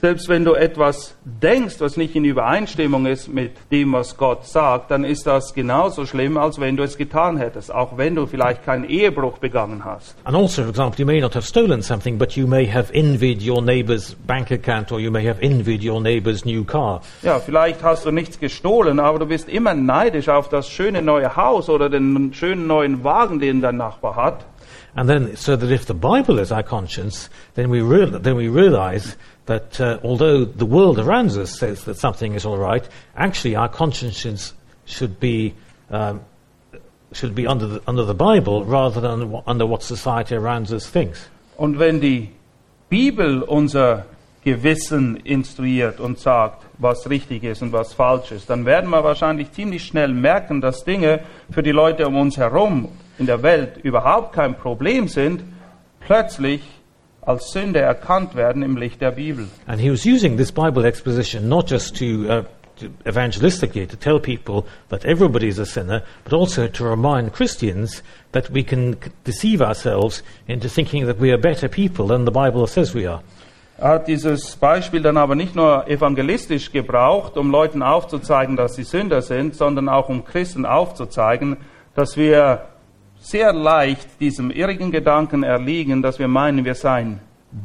selbst 0.00 0.28
wenn 0.28 0.44
du 0.44 0.54
etwas 0.54 1.14
denkst, 1.24 1.76
was 1.80 1.96
nicht 1.96 2.16
in 2.16 2.24
Übereinstimmung 2.24 3.04
ist 3.04 3.28
mit 3.28 3.52
dem, 3.70 3.92
was 3.92 4.16
Gott 4.16 4.46
sagt, 4.46 4.90
dann 4.90 5.04
ist 5.04 5.26
das 5.26 5.52
genauso 5.52 6.06
schlimm, 6.06 6.38
als 6.38 6.58
wenn 6.58 6.76
du 6.76 6.82
es 6.82 6.96
getan 6.96 7.36
hättest, 7.36 7.72
auch 7.72 7.98
wenn 7.98 8.14
du 8.14 8.26
vielleicht 8.26 8.64
keinen 8.64 8.84
Ehebruch 8.84 9.38
begangen 9.38 9.84
hast. 9.84 10.16
And 10.24 10.34
also, 10.34 10.62
for 10.62 10.70
example, 10.70 10.98
you 10.98 11.06
may 11.06 11.20
not 11.20 11.34
have 11.34 11.46
stolen 11.46 11.82
something, 11.82 12.16
but 12.16 12.32
you 12.32 12.46
may 12.46 12.66
have 12.66 12.92
envied 12.94 13.46
your 13.46 13.60
neighbour's 13.60 14.14
bank 14.26 14.50
account 14.50 14.90
or 14.90 14.98
you 14.98 15.10
may 15.10 15.26
have 15.28 15.40
envied 15.42 15.84
your 15.84 16.00
neighbour's 16.00 16.44
new 16.44 16.64
car. 16.64 17.02
Ja, 17.22 17.38
vielleicht 17.38 17.82
hast 17.82 18.06
du 18.06 18.10
nichts 18.10 18.40
gestohlen, 18.40 19.00
aber 19.00 19.18
du 19.18 19.26
bist 19.26 19.48
immer 19.48 19.74
neidisch 19.74 20.28
auf 20.30 20.48
das 20.48 20.70
schöne 20.70 21.02
neue 21.02 21.36
Haus 21.36 21.68
oder 21.68 21.90
den 21.90 22.32
schönen 22.32 22.66
neuen 22.66 23.04
Wagen, 23.04 23.38
den 23.38 23.60
dein 23.60 23.76
Nachbar 23.76 24.16
hat. 24.16 24.46
And 24.96 25.08
then, 25.08 25.36
so 25.36 25.56
that 25.56 25.70
if 25.70 25.86
the 25.86 25.94
Bible 25.94 26.38
is 26.38 26.50
our 26.50 26.62
conscience, 26.62 27.28
then 27.54 27.70
we, 27.70 27.80
real, 27.80 28.18
then 28.18 28.36
we 28.36 28.48
realize 28.48 29.16
that 29.46 29.80
uh, 29.80 29.98
although 30.02 30.44
the 30.44 30.66
world 30.66 30.98
around 30.98 31.30
us 31.30 31.58
says 31.58 31.84
that 31.84 31.96
something 31.96 32.34
is 32.34 32.44
all 32.44 32.58
right, 32.58 32.86
actually 33.16 33.56
our 33.56 33.68
consciences 33.68 34.52
should 34.84 35.20
be, 35.20 35.54
um, 35.90 36.22
should 37.12 37.34
be 37.34 37.46
under, 37.46 37.66
the, 37.66 37.82
under 37.86 38.04
the 38.04 38.14
Bible 38.14 38.64
rather 38.64 39.00
than 39.00 39.42
under 39.46 39.66
what 39.66 39.82
society 39.82 40.34
around 40.34 40.70
us 40.72 40.88
thinks. 40.88 41.28
Unser 41.58 44.04
Gewissen 44.42 45.16
instruiert 45.16 46.00
und 46.00 46.18
sagt, 46.18 46.64
was 46.78 47.10
richtig 47.10 47.44
ist 47.44 47.60
und 47.62 47.72
was 47.72 47.92
falsch 47.92 48.32
ist, 48.32 48.48
dann 48.48 48.64
werden 48.64 48.88
wir 48.88 49.04
wahrscheinlich 49.04 49.52
ziemlich 49.52 49.84
schnell 49.84 50.08
merken, 50.08 50.60
dass 50.60 50.84
Dinge 50.84 51.20
für 51.50 51.62
die 51.62 51.72
Leute 51.72 52.06
um 52.06 52.16
uns 52.16 52.38
herum 52.38 52.88
in 53.18 53.26
der 53.26 53.42
Welt 53.42 53.76
überhaupt 53.82 54.32
kein 54.32 54.54
Problem 54.54 55.08
sind, 55.08 55.42
plötzlich 56.00 56.62
als 57.20 57.52
Sünde 57.52 57.80
erkannt 57.80 58.34
werden 58.34 58.62
im 58.62 58.78
Licht 58.78 59.02
der 59.02 59.10
Bibel. 59.10 59.46
And 59.66 59.78
he 59.80 59.90
was 59.90 60.06
using 60.06 60.38
this 60.38 60.50
Bible 60.50 60.86
exposition 60.86 61.48
not 61.48 61.70
just 61.70 61.96
to, 61.98 62.04
uh, 62.04 62.42
to 62.78 62.86
evangelistically 63.04 63.86
to 63.86 63.96
tell 63.96 64.18
people 64.18 64.64
that 64.88 65.04
everybody 65.04 65.48
is 65.48 65.58
a 65.58 65.66
sinner, 65.66 66.02
but 66.24 66.32
also 66.32 66.66
to 66.66 66.84
remind 66.84 67.34
Christians 67.34 68.02
that 68.32 68.50
we 68.50 68.64
can 68.64 68.96
deceive 69.24 69.60
ourselves 69.60 70.22
into 70.48 70.70
thinking 70.70 71.06
that 71.06 71.18
we 71.18 71.30
are 71.30 71.38
better 71.38 71.68
people 71.68 72.06
than 72.06 72.24
the 72.24 72.30
Bible 72.30 72.66
says 72.66 72.94
we 72.94 73.04
are. 73.04 73.20
Hat 73.80 74.08
dieses 74.08 74.56
Beispiel 74.56 75.00
dann 75.00 75.16
aber 75.16 75.34
nicht 75.34 75.56
nur 75.56 75.88
evangelistisch 75.88 76.70
gebraucht, 76.70 77.38
um 77.38 77.50
Leuten 77.50 77.82
aufzuzeigen, 77.82 78.54
dass 78.54 78.74
sie 78.74 78.82
Sünder 78.82 79.22
sind, 79.22 79.54
sondern 79.54 79.88
auch 79.88 80.10
um 80.10 80.24
Christen 80.24 80.66
aufzuzeigen, 80.66 81.56
dass 81.94 82.16
wir 82.16 82.66
sehr 83.20 83.54
leicht 83.54 84.20
diesem 84.20 84.50
irrigen 84.50 84.90
Gedanken 84.90 85.42
erliegen, 85.42 86.02
dass 86.02 86.18
wir 86.18 86.28
meinen, 86.28 86.64
wir 86.64 86.74
seien 86.74 87.20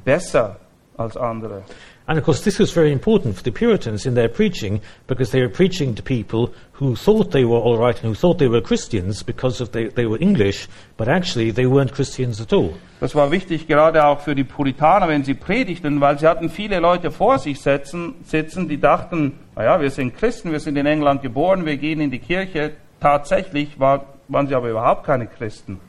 besser 0.06 0.56
als 0.96 1.18
andere. 1.18 1.64
And 2.08 2.20
of 2.20 2.24
course, 2.24 2.44
this 2.44 2.60
was 2.60 2.72
very 2.72 2.92
important 2.92 3.36
for 3.36 3.42
the 3.42 3.52
Puritans 3.52 4.06
in 4.06 4.14
their 4.14 4.30
preaching 4.30 4.80
because 5.08 5.32
they 5.32 5.42
were 5.42 5.50
preaching 5.50 5.96
to 5.96 6.04
people 6.04 6.54
who 6.74 6.96
thought 6.96 7.32
they 7.32 7.46
were 7.46 7.58
all 7.58 7.80
right 7.80 7.96
and 7.96 8.06
who 8.06 8.14
thought 8.14 8.38
they 8.38 8.48
were 8.48 8.62
Christians 8.62 9.24
because 9.24 9.60
of 9.60 9.72
they, 9.72 9.88
they 9.88 10.06
were 10.06 10.20
English, 10.22 10.68
but 10.98 11.08
actually 11.08 11.50
they 11.50 11.66
weren't 11.66 11.94
Christians 11.94 12.40
at 12.40 12.54
all. 12.54 12.76
Das 13.00 13.16
war 13.16 13.32
wichtig 13.32 13.68
gerade 13.68 14.06
auch 14.06 14.20
für 14.20 14.36
die 14.36 14.44
Puritaner, 14.44 15.08
wenn 15.08 15.24
sie 15.24 15.34
predigten, 15.34 16.00
weil 16.00 16.20
sie 16.20 16.28
hatten 16.28 16.50
viele 16.50 16.80
Leute 16.80 17.10
vor 17.10 17.40
sich 17.40 17.60
sitzen, 17.60 18.14
sitzen 18.24 18.68
die 18.68 18.80
dachten, 18.80 19.40
naja, 19.56 19.82
wir 19.82 19.90
sind 19.90 20.16
Christen, 20.16 20.52
wir 20.52 20.60
sind 20.60 20.78
in 20.78 20.86
England 20.86 21.24
geboren, 21.24 21.66
wir 21.66 21.78
gehen 21.78 22.02
in 22.02 22.12
die 22.12 22.20
Kirche. 22.20 22.74
Tatsächlich 23.00 23.80
war, 23.80 24.14
waren 24.28 24.48
sie 24.48 24.54
aber 24.54 24.70
überhaupt 24.70 25.06
keine 25.06 25.26
Christen. 25.26 25.80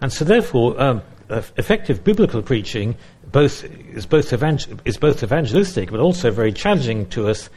And 0.00 0.10
so 0.12 0.24
therefore, 0.24 0.74
um, 0.76 1.02
effective 1.56 2.00
biblical 2.00 2.42
preaching 2.42 2.96
both, 3.32 3.64
is, 3.94 4.06
both 4.06 4.32
evangel- 4.32 4.78
is 4.84 4.98
both 4.98 5.22
evangelistic 5.22 5.90
but 5.90 6.00
also 6.00 6.30
very 6.30 6.52
challenging 6.52 7.08
to 7.10 7.28
us 7.28 7.50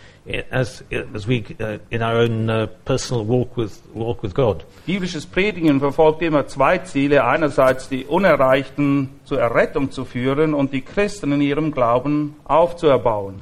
as, 0.51 0.83
as 0.89 1.27
we, 1.27 1.45
uh, 1.59 1.77
in 1.91 2.01
our 2.01 2.15
own 2.15 2.49
uh, 2.49 2.67
personal 2.85 3.23
walk 3.25 3.55
with, 3.57 3.81
walk 3.93 4.23
with 4.23 4.33
God. 4.33 4.63
Biblisches 4.87 5.25
Predigen 5.25 5.79
verfolgt 5.79 6.21
immer 6.21 6.47
zwei 6.47 6.79
Ziele. 6.79 7.25
Einerseits 7.25 7.89
die 7.89 8.05
Unerreichten 8.05 9.09
zur 9.25 9.39
Errettung 9.39 9.91
zu 9.91 10.05
führen 10.05 10.53
und 10.53 10.73
die 10.73 10.81
Christen 10.81 11.31
in 11.33 11.41
ihrem 11.41 11.71
Glauben 11.71 12.35
aufzuerbauen. 12.45 13.41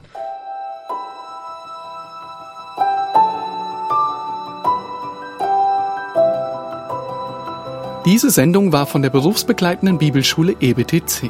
Diese 8.06 8.32
Sendung 8.32 8.74
war 8.74 8.86
von 8.86 9.02
der 9.02 9.10
berufsbegleitenden 9.10 9.98
Bibelschule 9.98 10.58
EBTC. 10.60 11.30